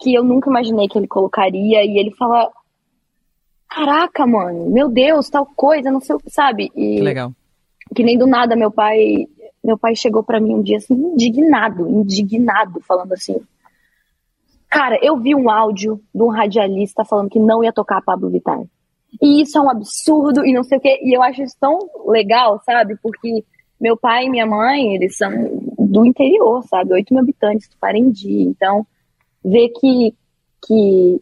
que 0.00 0.14
eu 0.14 0.24
nunca 0.24 0.48
imaginei 0.48 0.88
que 0.88 0.98
ele 0.98 1.06
colocaria 1.06 1.84
e 1.84 1.98
ele 1.98 2.10
fala 2.12 2.50
caraca, 3.68 4.26
mano, 4.26 4.70
meu 4.70 4.88
Deus, 4.88 5.28
tal 5.30 5.46
coisa, 5.46 5.90
não 5.92 6.00
sei 6.00 6.16
o 6.16 6.18
que, 6.18 6.30
sabe? 6.30 6.72
E 6.74 6.96
Que 6.96 7.02
legal. 7.02 7.32
que 7.94 8.02
nem 8.02 8.18
do 8.18 8.26
nada 8.26 8.56
meu 8.56 8.70
pai 8.70 9.26
meu 9.62 9.76
pai 9.76 9.94
chegou 9.94 10.22
pra 10.22 10.40
mim 10.40 10.54
um 10.54 10.62
dia 10.62 10.78
assim 10.78 10.94
indignado 10.94 11.86
indignado 11.86 12.80
falando 12.80 13.12
assim 13.12 13.36
cara 14.70 14.98
eu 15.02 15.18
vi 15.18 15.34
um 15.34 15.50
áudio 15.50 16.00
de 16.14 16.22
um 16.22 16.28
radialista 16.28 17.04
falando 17.04 17.28
que 17.28 17.38
não 17.38 17.62
ia 17.62 17.72
tocar 17.72 18.00
Pablo 18.00 18.30
Vittar 18.30 18.62
e 19.20 19.42
isso 19.42 19.58
é 19.58 19.60
um 19.60 19.68
absurdo 19.68 20.46
e 20.46 20.54
não 20.54 20.62
sei 20.64 20.78
o 20.78 20.80
que 20.80 21.00
e 21.02 21.14
eu 21.14 21.22
acho 21.22 21.42
isso 21.42 21.56
tão 21.60 21.78
legal 22.06 22.58
sabe 22.64 22.96
porque 23.02 23.44
meu 23.78 23.96
pai 23.96 24.24
e 24.26 24.30
minha 24.30 24.46
mãe 24.46 24.94
eles 24.94 25.16
são 25.16 25.30
do 25.92 26.04
interior 26.06 26.62
sabe 26.68 26.92
oito 26.94 27.12
mil 27.12 27.22
habitantes 27.22 27.68
do 27.68 27.76
Parendi 27.78 28.42
então 28.42 28.86
ver 29.44 29.68
que 29.70 30.14
que 30.66 31.20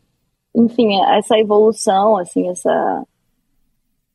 enfim 0.54 1.00
essa 1.16 1.38
evolução 1.38 2.16
assim 2.16 2.48
essa 2.48 3.04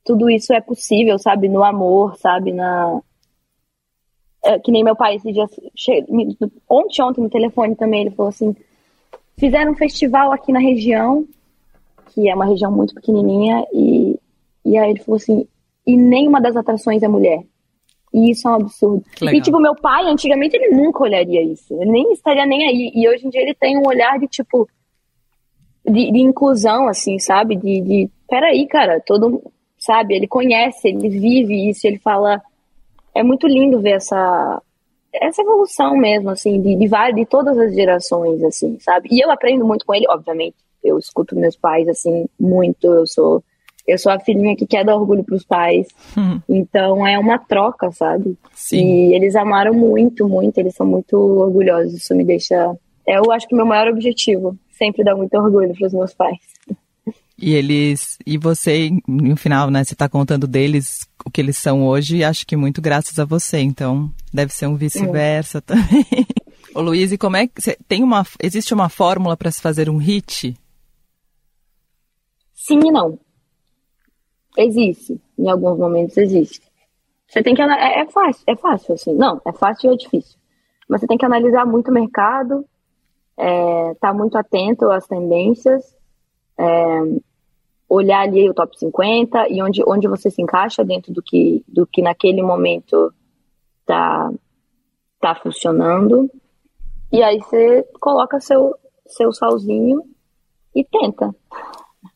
tudo 0.06 0.30
isso 0.30 0.54
é 0.54 0.60
possível, 0.60 1.18
sabe? 1.18 1.48
No 1.48 1.64
amor, 1.64 2.18
sabe? 2.18 2.52
Na. 2.52 3.02
É, 4.44 4.60
que 4.60 4.72
nem 4.72 4.84
meu 4.84 4.96
pai 4.96 5.16
esse 5.16 5.32
dia. 5.32 5.48
che- 5.76 6.06
Ontem, 6.70 7.02
ontem 7.02 7.22
no 7.22 7.30
telefone 7.30 7.76
também, 7.76 8.02
ele 8.02 8.12
falou 8.12 8.30
assim: 8.30 8.54
fizeram 9.38 9.72
um 9.72 9.76
festival 9.78 10.32
aqui 10.34 10.52
na 10.52 10.60
região, 10.60 11.26
que 12.08 12.28
é 12.30 12.36
uma 12.36 12.46
região 12.46 12.72
muito 12.72 12.94
pequenininha, 12.94 13.66
e, 13.72 14.20
e 14.66 14.78
aí 14.78 14.90
ele 14.92 15.00
falou 15.00 15.16
assim: 15.16 15.48
e 15.88 15.96
nenhuma 15.96 16.42
das 16.42 16.56
atrações 16.58 17.02
é 17.02 17.08
mulher. 17.08 17.42
E 18.14 18.32
isso 18.32 18.48
é 18.48 18.52
um 18.52 18.56
absurdo. 18.56 19.04
E, 19.22 19.42
tipo, 19.42 19.60
meu 19.60 19.76
pai, 19.76 20.08
antigamente, 20.08 20.56
ele 20.56 20.76
nunca 20.76 21.04
olharia 21.04 21.42
isso. 21.42 21.74
Ele 21.82 21.92
nem 21.92 22.14
estaria 22.14 22.46
nem 22.46 22.64
aí. 22.66 22.92
E 22.94 23.10
hoje 23.10 23.26
em 23.26 23.30
dia 23.30 23.42
ele 23.42 23.56
tem 23.56 23.76
um 23.78 23.88
olhar 23.88 24.20
de, 24.20 24.28
tipo, 24.28 24.70
de, 25.84 26.12
de 26.12 26.20
inclusão, 26.20 26.88
assim, 26.88 27.18
sabe? 27.18 27.56
De, 27.56 27.82
de, 27.82 28.10
peraí, 28.30 28.68
cara, 28.68 29.02
todo, 29.04 29.42
sabe? 29.80 30.16
Ele 30.16 30.28
conhece, 30.28 30.90
ele 30.90 31.10
vive 31.10 31.70
isso, 31.70 31.88
ele 31.88 31.98
fala. 31.98 32.40
É 33.16 33.24
muito 33.24 33.48
lindo 33.48 33.82
ver 33.82 33.94
essa, 33.94 34.62
essa 35.12 35.42
evolução 35.42 35.96
mesmo, 35.96 36.30
assim, 36.30 36.62
de, 36.62 36.76
de, 36.76 36.88
várias, 36.88 37.16
de 37.16 37.26
todas 37.26 37.58
as 37.58 37.74
gerações, 37.74 38.44
assim, 38.44 38.78
sabe? 38.80 39.10
E 39.12 39.24
eu 39.24 39.32
aprendo 39.32 39.66
muito 39.66 39.86
com 39.86 39.94
ele, 39.94 40.06
obviamente. 40.10 40.56
Eu 40.84 41.00
escuto 41.00 41.36
meus 41.36 41.56
pais, 41.56 41.88
assim, 41.88 42.26
muito. 42.40 42.86
Eu 42.86 43.08
sou, 43.08 43.44
eu 43.88 43.98
sou 43.98 44.12
a 44.12 44.20
filhinha 44.20 44.56
que 44.56 44.66
quer 44.66 44.86
dar 44.86 44.96
orgulho 44.96 45.24
pros 45.24 45.44
pais. 45.44 45.88
Hum, 46.18 46.40
Então 46.48 47.06
é 47.06 47.18
uma 47.20 47.38
troca, 47.38 47.92
sabe? 47.92 48.38
sim. 48.54 48.78
E 49.10 49.16
eles 49.16 49.36
amaram 49.36 49.74
muito, 49.74 50.28
muito, 50.28 50.58
eles 50.58 50.76
são 50.76 50.86
muito 50.86 51.18
orgulhosos. 51.18 51.94
Isso 51.94 52.16
me 52.16 52.24
deixa. 52.24 52.76
Eu 53.06 53.32
acho 53.32 53.48
que 53.48 53.56
meu 53.56 53.66
maior 53.66 53.88
objetivo 53.90 54.58
sempre 54.78 55.04
dar 55.04 55.16
muito 55.16 55.34
orgulho 55.36 55.74
pros 55.74 55.94
meus 55.94 56.14
pais. 56.14 56.38
E 57.38 57.54
eles. 57.54 58.18
E 58.26 58.38
você, 58.38 58.90
no 59.08 59.36
final, 59.36 59.70
né? 59.70 59.84
Você 59.84 59.96
tá 59.96 60.08
contando 60.08 60.48
deles 60.48 61.06
o 61.26 61.30
que 61.32 61.42
eles 61.42 61.58
são 61.58 61.86
hoje, 61.86 62.18
e 62.18 62.24
acho 62.24 62.46
que 62.46 62.56
muito 62.56 62.82
graças 62.82 63.18
a 63.20 63.26
você. 63.26 63.60
Então, 63.60 64.10
deve 64.34 64.54
ser 64.54 64.68
um 64.68 64.76
vice-versa 64.76 65.60
também. 65.62 66.06
Ô 66.74 66.82
Luiz, 66.82 67.12
e 67.12 67.18
como 67.18 67.36
é 67.36 67.48
que. 67.48 67.62
Você, 67.62 67.78
tem 67.88 68.02
uma, 68.04 68.26
existe 68.42 68.74
uma 68.74 68.88
fórmula 68.88 69.36
para 69.36 69.52
se 69.52 69.62
fazer 69.62 69.90
um 69.90 69.98
hit? 69.98 70.56
Sim 72.54 72.80
e 72.88 72.92
não. 72.92 73.20
Existe. 74.58 75.20
Em 75.38 75.50
alguns 75.50 75.78
momentos 75.78 76.18
existe. 76.18 76.62
Você 77.28 77.42
tem 77.42 77.56
que 77.56 77.62
é, 77.62 78.02
é 78.02 78.06
fácil, 78.06 78.44
é 78.48 78.56
fácil 78.56 78.94
assim. 78.94 79.14
Não, 79.16 79.42
é 79.46 79.52
fácil 79.52 79.90
e 79.90 79.94
é 79.94 79.98
difícil. 79.98 80.38
Mas 80.88 81.02
você 81.02 81.08
tem 81.08 81.18
que 81.18 81.26
analisar 81.26 81.66
muito 81.66 81.90
o 81.90 81.94
mercado, 81.94 82.66
é, 83.38 83.94
tá 83.96 84.14
muito 84.14 84.38
atento 84.38 84.92
às 84.92 85.08
tendências, 85.08 85.96
é, 86.58 87.02
olhar 87.90 88.22
ali 88.22 88.50
o 88.50 88.54
top 88.54 88.78
50 88.78 89.50
e 89.50 89.62
onde, 89.62 89.84
onde 89.88 90.08
você 90.08 90.30
se 90.30 90.42
encaixa 90.42 90.84
dentro 90.84 91.12
do 91.14 91.22
que, 91.22 91.64
do 91.68 91.86
que 91.88 92.02
naquele 92.02 92.42
momento 92.42 93.14
tá, 93.86 94.32
tá 95.20 95.36
funcionando. 95.36 96.30
E 97.12 97.22
aí 97.22 97.40
você 97.40 97.84
coloca 98.00 98.40
seu, 98.40 98.76
seu 99.08 99.32
salzinho 99.32 100.04
e 100.76 100.84
tenta. 100.84 101.34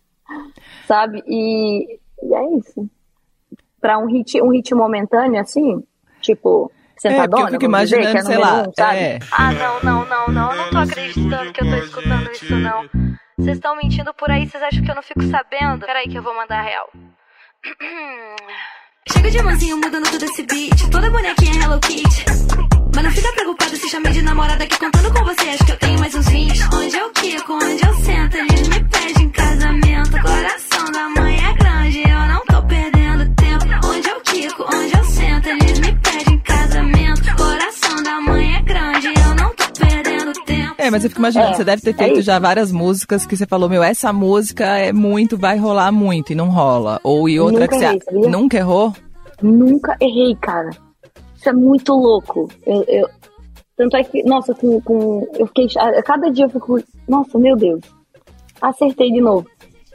Sabe? 0.87 1.23
E, 1.27 1.99
e 2.23 2.33
é 2.35 2.57
isso. 2.57 2.89
pra 3.81 3.97
um 3.97 4.05
hit, 4.07 4.41
um 4.41 4.49
hit 4.51 4.73
momentâneo, 4.73 5.39
assim, 5.39 5.83
tipo, 6.21 6.71
É, 6.71 6.75
porque 6.75 7.07
eu 7.07 7.11
sentadona, 7.11 7.49
fico 7.51 7.71
vamos 7.71 7.79
dizer, 7.89 7.95
imaginando, 7.99 8.11
que 8.11 8.17
é 8.17 8.21
sei 8.23 8.37
lá. 8.37 8.61
um, 8.67 8.73
sabe? 8.77 8.97
é. 8.97 9.19
Ah, 9.31 9.51
não, 9.51 9.79
não, 9.83 10.05
não, 10.05 10.27
não. 10.27 10.51
Eu 10.51 10.57
não 10.57 10.69
tô 10.71 10.77
acreditando 10.79 11.53
que 11.53 11.61
eu 11.63 11.69
tô 11.69 11.75
escutando 11.77 12.31
isso, 12.31 12.55
não. 12.55 12.83
Vocês 13.37 13.57
estão 13.57 13.75
mentindo 13.77 14.13
por 14.15 14.31
aí, 14.31 14.47
vocês 14.49 14.63
acham 14.63 14.83
que 14.83 14.89
eu 14.89 14.95
não 14.95 15.03
fico 15.03 15.21
sabendo? 15.23 15.85
Peraí 15.85 16.07
que 16.09 16.17
eu 16.17 16.23
vou 16.23 16.33
mandar 16.35 16.59
a 16.59 16.63
real. 16.63 16.89
Chega 19.13 19.29
de 19.31 19.41
mansinho 19.43 19.77
mudando 19.77 20.09
todo 20.11 20.23
esse 20.23 20.43
beat. 20.43 20.89
Toda 20.91 21.09
bonequinha 21.11 21.63
Hello 21.63 21.79
Kitty. 21.79 22.25
Mas 22.97 23.03
não 23.03 23.11
fica 23.11 23.31
preocupado 23.31 23.75
se 23.77 23.89
chamei 23.89 24.11
de 24.11 24.23
namorada 24.23 24.65
que 24.65 24.75
contando 24.79 25.13
com 25.13 25.23
você. 25.23 25.49
Acho 25.49 25.65
que 25.67 25.71
eu 25.71 25.77
tenho 25.77 25.99
mais 25.99 26.15
uns 26.15 26.27
20. 26.29 26.63
Onde 26.73 26.97
eu 26.97 27.11
quico, 27.11 27.53
onde 27.53 27.85
eu 27.87 27.93
sento, 27.97 28.37
eles 28.37 28.67
me 28.69 28.83
pedem 28.85 29.29
casamento. 29.29 30.11
Coração 30.19 30.91
da 30.91 31.09
mãe 31.09 31.37
é 31.37 31.53
grande, 31.53 31.99
eu 31.99 32.27
não 32.27 32.43
tô 32.47 32.67
perdendo 32.67 33.35
tempo. 33.35 33.65
Onde 33.85 34.09
eu 34.09 34.21
quico, 34.21 34.63
onde 34.63 34.97
eu 34.97 35.03
sento, 35.03 35.47
eles 35.47 35.79
me 35.79 35.95
pedem 35.95 36.39
casamento. 36.39 37.35
Coração 37.35 38.03
da 38.03 38.19
mãe 38.19 38.55
é 38.55 38.61
grande, 38.63 39.07
eu 39.09 39.35
não 39.35 39.53
tô 39.53 39.65
perdendo 39.79 40.33
tempo. 40.43 40.75
É, 40.79 40.89
mas 40.89 41.03
eu 41.03 41.09
fico 41.11 41.21
imaginando, 41.21 41.51
É, 41.51 41.55
você 41.55 41.63
deve 41.63 41.81
ter 41.83 41.91
é 41.91 41.93
feito 41.93 42.13
isso. 42.13 42.23
já 42.23 42.39
várias 42.39 42.71
músicas 42.71 43.27
que 43.27 43.37
você 43.37 43.45
falou, 43.45 43.69
meu, 43.69 43.83
essa 43.83 44.11
música 44.11 44.75
é 44.75 44.91
muito, 44.91 45.37
vai 45.37 45.55
rolar 45.59 45.91
muito 45.91 46.31
e 46.31 46.35
não 46.35 46.49
rola. 46.49 46.99
Ou 47.03 47.29
e 47.29 47.39
outra 47.39 47.59
Nunca 47.59 47.67
que 47.67 47.77
você 47.77 47.85
errei, 47.85 48.27
nunca 48.31 48.57
errou? 48.57 48.91
Nunca 49.39 49.95
errei, 50.01 50.35
cara. 50.41 50.86
É 51.49 51.53
muito 51.53 51.93
louco. 51.93 52.49
Eu, 52.65 52.83
eu- 52.87 53.09
Tanto 53.75 53.95
é 53.95 54.03
que, 54.03 54.23
nossa, 54.23 54.55
com, 54.55 54.81
com- 54.81 55.27
eu 55.37 55.45
fiquei. 55.47 55.67
A 55.77 56.01
cada 56.01 56.31
dia 56.31 56.45
eu 56.45 56.49
fico. 56.49 56.79
Nossa, 57.07 57.37
meu 57.37 57.55
Deus. 57.55 57.81
Acertei 58.59 59.11
de 59.11 59.21
novo. 59.21 59.47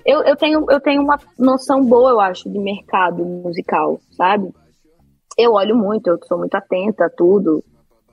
Eu, 0.06 0.22
eu, 0.22 0.36
tenho, 0.36 0.64
eu 0.70 0.80
tenho 0.80 1.02
uma 1.02 1.18
noção 1.38 1.84
boa, 1.84 2.10
eu 2.10 2.20
acho, 2.20 2.48
de 2.48 2.58
mercado 2.60 3.24
musical, 3.24 4.00
sabe? 4.12 4.52
Eu 5.36 5.52
olho 5.54 5.76
muito, 5.76 6.06
eu 6.08 6.18
sou 6.28 6.38
muito 6.38 6.54
atenta 6.54 7.06
a 7.06 7.10
tudo. 7.10 7.62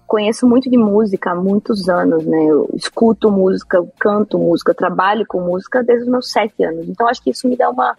Conheço 0.07 0.47
muito 0.47 0.69
de 0.71 0.77
música 0.77 1.31
há 1.31 1.35
muitos 1.35 1.87
anos, 1.87 2.25
né? 2.25 2.45
Eu 2.45 2.67
escuto 2.73 3.31
música, 3.31 3.85
canto 3.99 4.39
música, 4.39 4.73
trabalho 4.73 5.23
com 5.27 5.39
música 5.41 5.83
desde 5.83 6.05
os 6.05 6.09
meus 6.09 6.31
sete 6.31 6.63
anos. 6.63 6.87
Então 6.89 7.07
acho 7.07 7.21
que 7.23 7.29
isso 7.29 7.47
me 7.47 7.55
dá 7.55 7.69
uma, 7.69 7.95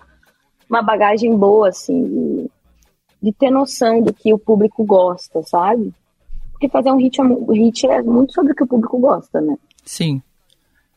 uma 0.68 0.82
bagagem 0.82 1.36
boa, 1.36 1.68
assim, 1.68 2.02
de, 2.02 2.50
de 3.22 3.32
ter 3.32 3.50
noção 3.50 4.02
do 4.02 4.12
que 4.12 4.32
o 4.32 4.38
público 4.38 4.84
gosta, 4.84 5.42
sabe? 5.42 5.92
Porque 6.52 6.68
fazer 6.68 6.90
um 6.92 6.96
hit, 6.96 7.20
é 7.20 7.24
mu- 7.24 7.50
hit 7.52 7.86
é 7.86 8.02
muito 8.02 8.32
sobre 8.32 8.52
o 8.52 8.54
que 8.54 8.62
o 8.64 8.66
público 8.66 8.98
gosta, 8.98 9.40
né? 9.40 9.56
Sim. 9.84 10.22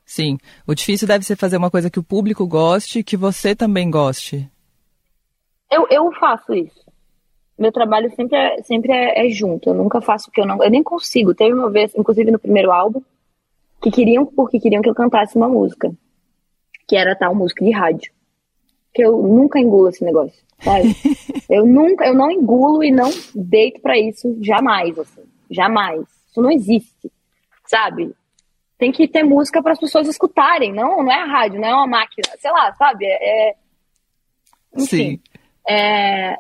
Sim. 0.06 0.38
O 0.68 0.76
difícil 0.76 1.08
deve 1.08 1.24
ser 1.26 1.36
fazer 1.38 1.58
uma 1.58 1.72
coisa 1.72 1.90
que 1.90 2.00
o 2.00 2.04
público 2.04 2.46
goste 2.46 3.00
e 3.00 3.04
que 3.04 3.16
você 3.18 3.56
também 3.56 3.90
goste. 3.90 4.50
Eu, 5.72 5.88
eu 5.90 6.12
faço 6.14 6.54
isso. 6.54 6.84
Meu 7.58 7.72
trabalho 7.72 8.14
sempre 8.16 8.38
é, 8.38 8.62
sempre 8.64 8.92
é, 8.92 9.26
é 9.26 9.30
junto. 9.30 9.70
Eu 9.70 9.74
nunca 9.74 10.02
faço 10.02 10.30
o 10.30 10.32
que 10.32 10.42
eu 10.42 10.46
não. 10.46 10.62
Eu 10.64 10.70
nem 10.70 10.84
consigo. 10.84 11.34
Teve 11.34 11.54
uma 11.54 11.70
vez, 11.70 11.94
inclusive 11.96 12.30
no 12.32 12.40
primeiro 12.40 12.72
álbum, 12.72 13.02
que 13.82 13.90
queriam, 13.92 14.26
porque 14.26 14.60
queriam 14.60 14.82
que 14.82 14.90
eu 14.90 14.96
cantasse 14.96 15.36
uma 15.38 15.48
música. 15.48 15.92
Que 16.88 16.96
era 16.98 17.16
tal 17.16 17.34
música 17.34 17.64
de 17.64 17.72
rádio. 17.72 18.12
Que 18.94 19.04
eu 19.04 19.18
nunca 19.24 19.60
engulo 19.60 19.90
esse 19.90 20.04
negócio, 20.04 20.38
sabe? 20.62 20.96
eu 21.50 21.66
nunca, 21.66 22.06
eu 22.06 22.14
não 22.14 22.30
engulo 22.30 22.84
e 22.84 22.92
não 22.92 23.10
deito 23.34 23.82
pra 23.82 23.98
isso 23.98 24.38
jamais, 24.42 24.98
assim. 24.98 25.24
Jamais. 25.50 26.02
Isso 26.30 26.42
não 26.42 26.52
existe, 26.52 27.12
sabe? 27.66 28.14
Tem 28.78 28.92
que 28.92 29.08
ter 29.08 29.24
música 29.24 29.62
para 29.62 29.74
as 29.74 29.80
pessoas 29.80 30.08
escutarem, 30.08 30.74
não, 30.74 31.04
não 31.04 31.12
é 31.12 31.22
a 31.22 31.26
rádio, 31.26 31.60
não 31.60 31.68
é 31.68 31.74
uma 31.74 31.88
máquina, 31.88 32.28
sei 32.40 32.52
lá, 32.52 32.74
sabe? 32.74 33.06
É, 33.06 33.50
é- 33.50 33.56
enfim, 34.76 34.86
Sim. 34.88 35.20
é, 35.70 36.36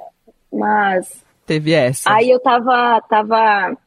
mas 0.51 1.23
Teve 1.45 1.73
essa. 1.73 2.11
aí 2.11 2.29
eu 2.31 2.39
tava, 2.39 2.99
tava 3.01 3.77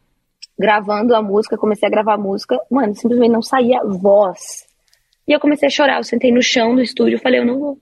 gravando 0.59 1.14
a 1.14 1.20
música, 1.20 1.59
comecei 1.59 1.87
a 1.87 1.90
gravar 1.90 2.14
a 2.14 2.18
música, 2.18 2.59
mano, 2.70 2.94
simplesmente 2.94 3.33
não 3.33 3.42
saía 3.42 3.83
voz. 3.85 4.66
E 5.26 5.33
eu 5.33 5.40
comecei 5.40 5.66
a 5.66 5.70
chorar, 5.70 5.98
eu 5.98 6.05
sentei 6.05 6.31
no 6.31 6.40
chão 6.40 6.74
do 6.74 6.81
estúdio 6.81 7.16
e 7.16 7.20
falei, 7.20 7.40
eu 7.40 7.44
não 7.44 7.59
vou. 7.59 7.79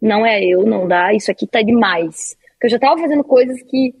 Não 0.00 0.24
é 0.24 0.44
eu, 0.44 0.66
não 0.66 0.86
dá, 0.86 1.14
isso 1.14 1.30
aqui 1.30 1.46
tá 1.46 1.62
demais. 1.62 2.36
Porque 2.52 2.66
eu 2.66 2.70
já 2.70 2.78
tava 2.78 3.00
fazendo 3.00 3.24
coisas 3.24 3.62
que, 3.62 3.94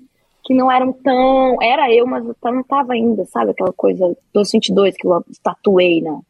que 0.44 0.54
não 0.54 0.70
eram 0.70 0.92
tão. 0.92 1.56
Era 1.62 1.92
eu, 1.92 2.06
mas 2.06 2.24
eu 2.24 2.34
não 2.44 2.62
tava 2.62 2.92
ainda, 2.92 3.24
sabe? 3.26 3.50
Aquela 3.50 3.72
coisa 3.72 4.16
dos 4.32 4.50
22 4.52 4.96
que 4.96 5.06
eu 5.06 5.24
tatuei 5.42 6.00
na, 6.02 6.20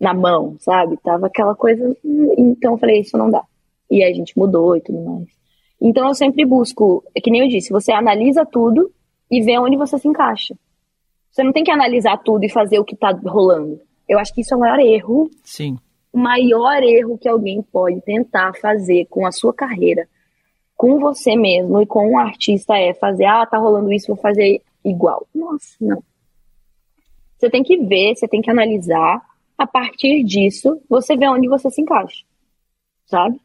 na 0.00 0.14
mão, 0.14 0.56
sabe? 0.60 0.96
Tava 0.98 1.26
aquela 1.26 1.54
coisa. 1.54 1.96
Então 2.38 2.72
eu 2.72 2.78
falei, 2.78 3.00
isso 3.00 3.18
não 3.18 3.30
dá. 3.30 3.44
E 3.90 4.02
aí 4.02 4.12
a 4.12 4.14
gente 4.14 4.38
mudou 4.38 4.76
e 4.76 4.80
tudo 4.80 5.00
mais. 5.00 5.28
Então 5.80 6.06
eu 6.06 6.14
sempre 6.14 6.44
busco, 6.44 7.02
é 7.14 7.20
que 7.20 7.30
nem 7.30 7.40
eu 7.42 7.48
disse, 7.48 7.72
você 7.72 7.90
analisa 7.90 8.44
tudo 8.44 8.92
e 9.30 9.40
vê 9.42 9.58
onde 9.58 9.76
você 9.76 9.98
se 9.98 10.06
encaixa. 10.06 10.54
Você 11.30 11.42
não 11.42 11.52
tem 11.52 11.64
que 11.64 11.70
analisar 11.70 12.18
tudo 12.18 12.44
e 12.44 12.50
fazer 12.50 12.78
o 12.78 12.84
que 12.84 12.96
tá 12.96 13.10
rolando. 13.24 13.80
Eu 14.08 14.18
acho 14.18 14.34
que 14.34 14.40
isso 14.40 14.52
é 14.52 14.56
o 14.56 14.60
maior 14.60 14.78
erro 14.80 15.30
Sim. 15.44 15.78
O 16.12 16.18
maior 16.18 16.82
erro 16.82 17.18
que 17.18 17.28
alguém 17.28 17.62
pode 17.62 18.00
tentar 18.00 18.52
fazer 18.54 19.06
com 19.06 19.26
a 19.26 19.32
sua 19.32 19.52
carreira, 19.52 20.08
com 20.76 20.98
você 20.98 21.36
mesmo 21.36 21.80
e 21.80 21.86
com 21.86 22.12
um 22.12 22.18
artista 22.18 22.76
é 22.76 22.94
fazer, 22.94 23.26
ah, 23.26 23.46
tá 23.46 23.58
rolando 23.58 23.92
isso, 23.92 24.08
vou 24.08 24.16
fazer 24.16 24.62
igual. 24.84 25.26
Nossa, 25.34 25.76
não. 25.80 26.02
Você 27.38 27.48
tem 27.48 27.62
que 27.62 27.76
ver, 27.78 28.14
você 28.14 28.28
tem 28.28 28.42
que 28.42 28.50
analisar. 28.50 29.22
A 29.56 29.66
partir 29.66 30.24
disso, 30.24 30.80
você 30.88 31.16
vê 31.16 31.28
onde 31.28 31.46
você 31.46 31.70
se 31.70 31.82
encaixa. 31.82 32.24
Sabe? 33.04 33.38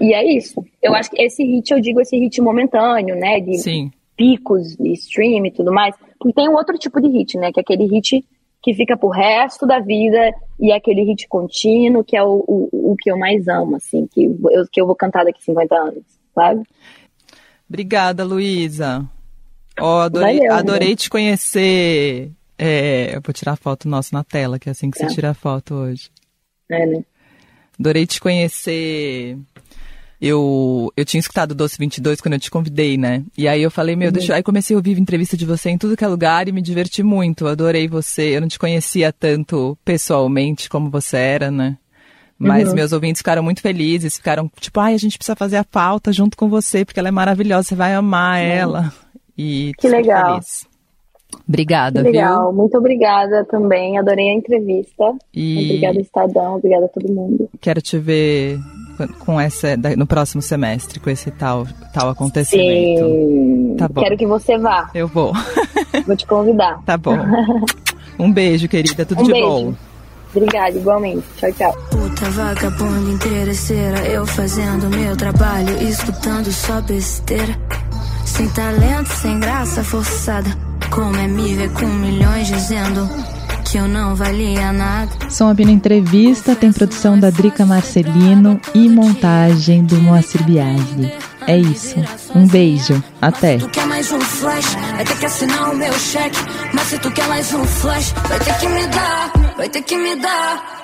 E 0.00 0.12
é 0.12 0.24
isso. 0.36 0.64
Eu 0.82 0.94
acho 0.94 1.10
que 1.10 1.22
esse 1.22 1.44
hit, 1.44 1.72
eu 1.72 1.80
digo 1.80 2.00
esse 2.00 2.16
hit 2.18 2.40
momentâneo, 2.40 3.14
né? 3.14 3.38
De 3.38 3.58
Sim. 3.58 3.92
picos 4.16 4.76
de 4.76 4.92
stream 4.92 5.46
e 5.46 5.50
tudo 5.52 5.72
mais. 5.72 5.94
Porque 6.18 6.32
tem 6.32 6.48
um 6.48 6.54
outro 6.54 6.76
tipo 6.78 7.00
de 7.00 7.08
hit, 7.08 7.36
né? 7.36 7.52
Que 7.52 7.60
é 7.60 7.62
aquele 7.62 7.84
hit 7.86 8.24
que 8.62 8.74
fica 8.74 8.96
pro 8.96 9.08
resto 9.08 9.66
da 9.66 9.78
vida 9.80 10.32
e 10.58 10.70
é 10.70 10.76
aquele 10.76 11.02
hit 11.02 11.26
contínuo, 11.28 12.04
que 12.04 12.16
é 12.16 12.22
o, 12.22 12.44
o, 12.46 12.92
o 12.92 12.96
que 12.98 13.10
eu 13.10 13.16
mais 13.18 13.48
amo, 13.48 13.76
assim, 13.76 14.06
que 14.06 14.24
eu, 14.24 14.66
que 14.70 14.80
eu 14.80 14.86
vou 14.86 14.94
cantar 14.94 15.24
daqui 15.24 15.42
50 15.42 15.74
anos, 15.74 16.04
sabe? 16.34 16.62
Obrigada, 17.68 18.24
Luísa. 18.24 19.08
Ó, 19.78 20.00
adorei, 20.00 20.38
Valeu, 20.38 20.52
adorei 20.52 20.96
te 20.96 21.08
conhecer. 21.08 22.30
É, 22.58 23.16
eu 23.16 23.20
vou 23.24 23.32
tirar 23.32 23.52
a 23.52 23.56
foto 23.56 23.88
nossa 23.88 24.10
na 24.12 24.22
tela, 24.22 24.58
que 24.58 24.68
é 24.68 24.72
assim 24.72 24.90
que 24.90 24.98
Tá. 24.98 25.08
você 25.08 25.14
tira 25.14 25.30
a 25.30 25.34
foto 25.34 25.74
hoje. 25.74 26.10
É, 26.70 26.84
né? 26.84 27.02
Adorei 27.78 28.06
te 28.06 28.20
conhecer. 28.20 29.38
Eu, 30.20 30.92
eu 30.96 31.04
tinha 31.04 31.18
escutado 31.18 31.52
o 31.52 31.54
Doce 31.54 31.76
22 31.78 32.20
quando 32.20 32.34
eu 32.34 32.40
te 32.40 32.50
convidei, 32.50 32.98
né? 32.98 33.24
E 33.38 33.48
aí 33.48 33.62
eu 33.62 33.70
falei, 33.70 33.96
meu, 33.96 34.12
deixa 34.12 34.32
eu... 34.32 34.36
Aí 34.36 34.42
comecei 34.42 34.74
a 34.74 34.78
ouvir 34.78 34.98
entrevista 34.98 35.34
de 35.36 35.46
você 35.46 35.70
em 35.70 35.78
tudo 35.78 35.96
que 35.96 36.04
é 36.04 36.08
lugar 36.08 36.46
e 36.46 36.52
me 36.52 36.60
diverti 36.60 37.02
muito. 37.02 37.46
Adorei 37.46 37.88
você. 37.88 38.36
Eu 38.36 38.42
não 38.42 38.48
te 38.48 38.58
conhecia 38.58 39.12
tanto 39.12 39.78
pessoalmente 39.84 40.68
como 40.68 40.90
você 40.90 41.16
era, 41.16 41.50
né? 41.50 41.78
Mas 42.38 42.68
Uhum. 42.68 42.74
meus 42.74 42.92
ouvintes 42.92 43.20
ficaram 43.20 43.42
muito 43.42 43.60
felizes, 43.62 44.16
ficaram 44.16 44.50
tipo, 44.60 44.78
ai, 44.80 44.94
a 44.94 44.98
gente 44.98 45.16
precisa 45.18 45.36
fazer 45.36 45.56
a 45.56 45.64
pauta 45.64 46.12
junto 46.12 46.36
com 46.36 46.48
você, 46.48 46.84
porque 46.84 46.98
ela 47.00 47.08
é 47.08 47.12
maravilhosa, 47.12 47.68
você 47.68 47.74
vai 47.74 47.94
amar 47.94 48.40
ela. 48.40 48.92
E 49.36 49.72
Que 49.78 49.88
legal. 49.88 50.34
feliz. 50.34 50.68
Obrigada, 51.48 52.02
Legal, 52.02 52.48
viu? 52.48 52.56
muito 52.60 52.76
obrigada 52.76 53.44
também, 53.44 53.96
adorei 53.98 54.30
a 54.30 54.34
entrevista. 54.34 55.12
E 55.32 55.64
Obrigada, 55.64 56.00
Estadão, 56.00 56.56
obrigada 56.56 56.86
a 56.86 56.88
todo 56.88 57.12
mundo. 57.12 57.48
quero 57.60 57.80
te 57.80 57.96
ver 57.98 58.58
com- 59.08 59.40
essa 59.40 59.76
da- 59.76 59.96
no 59.96 60.06
próximo 60.06 60.40
semestre, 60.42 60.98
com 61.00 61.10
esse 61.10 61.30
tal, 61.30 61.66
tal 61.92 62.08
acontecimento. 62.10 63.04
Sim, 63.04 63.74
Tá 63.78 63.88
bom. 63.88 64.02
quero 64.02 64.16
que 64.16 64.26
você 64.26 64.58
vá, 64.58 64.90
Eu 64.94 65.08
vou. 65.08 65.32
vou 66.06 66.16
te 66.16 66.26
convidar. 66.26 66.80
Tá 66.84 66.96
bom. 66.96 67.16
Um 68.18 68.32
beijo, 68.32 68.68
querida. 68.68 69.04
Tudo 69.06 69.22
Um 69.22 69.24
de 69.24 69.32
beijo. 69.32 69.46
bom. 69.48 69.74
Obrigada, 70.34 70.76
igualmente. 70.78 71.24
Tchau, 71.38 71.50
tchau. 71.52 71.72
Puta 71.90 72.30
vagabunda 72.30 73.10
interesseira, 73.10 73.98
eu 74.06 74.24
fazendo 74.26 74.88
meu 74.88 75.16
trabalho, 75.16 75.82
escutando 75.82 76.52
só 76.52 76.80
besteira. 76.82 77.56
Sem 78.24 78.48
talento, 78.50 79.08
sem 79.08 79.40
graça 79.40 79.82
forçada. 79.82 80.48
Como 80.90 81.16
é 81.16 81.26
me 81.26 81.54
ver 81.54 81.72
com 81.72 81.86
milhões 81.86 82.46
dizendo 82.46 83.08
que 83.70 83.78
eu 83.78 83.86
não 83.86 84.16
valia 84.16 84.72
nada. 84.72 85.30
Som 85.30 85.48
Abino 85.48 85.70
Entrevista 85.70 86.56
tem 86.56 86.72
produção 86.72 87.18
da 87.18 87.30
Drica 87.30 87.64
Marcelino 87.64 88.60
e 88.74 88.88
montagem 88.88 89.84
do 89.84 89.96
Moacir 90.00 90.42
Biagli. 90.42 91.12
É 91.46 91.56
isso. 91.56 91.94
Um 92.34 92.46
beijo. 92.48 93.02
Até. 93.20 93.58
Tu 93.58 93.68
quer 93.68 93.86
mais 93.86 94.10
um 94.10 94.20
flash, 94.20 94.74
vai 94.74 95.04
ter 95.04 95.18
que 95.18 95.26
assinar 95.26 95.72
o 95.72 95.76
meu 95.76 95.92
cheque. 95.92 96.38
Mas 96.74 96.82
se 96.88 96.98
tu 96.98 97.10
quer 97.12 97.28
mais 97.28 97.52
um 97.54 97.64
flash, 97.64 98.12
vai 98.28 98.40
ter 98.40 98.58
que 98.58 98.68
me 98.68 98.86
dar, 98.88 99.32
vai 99.56 99.68
ter 99.68 99.82
que 99.82 99.96
me 99.96 100.16
dar. 100.16 100.79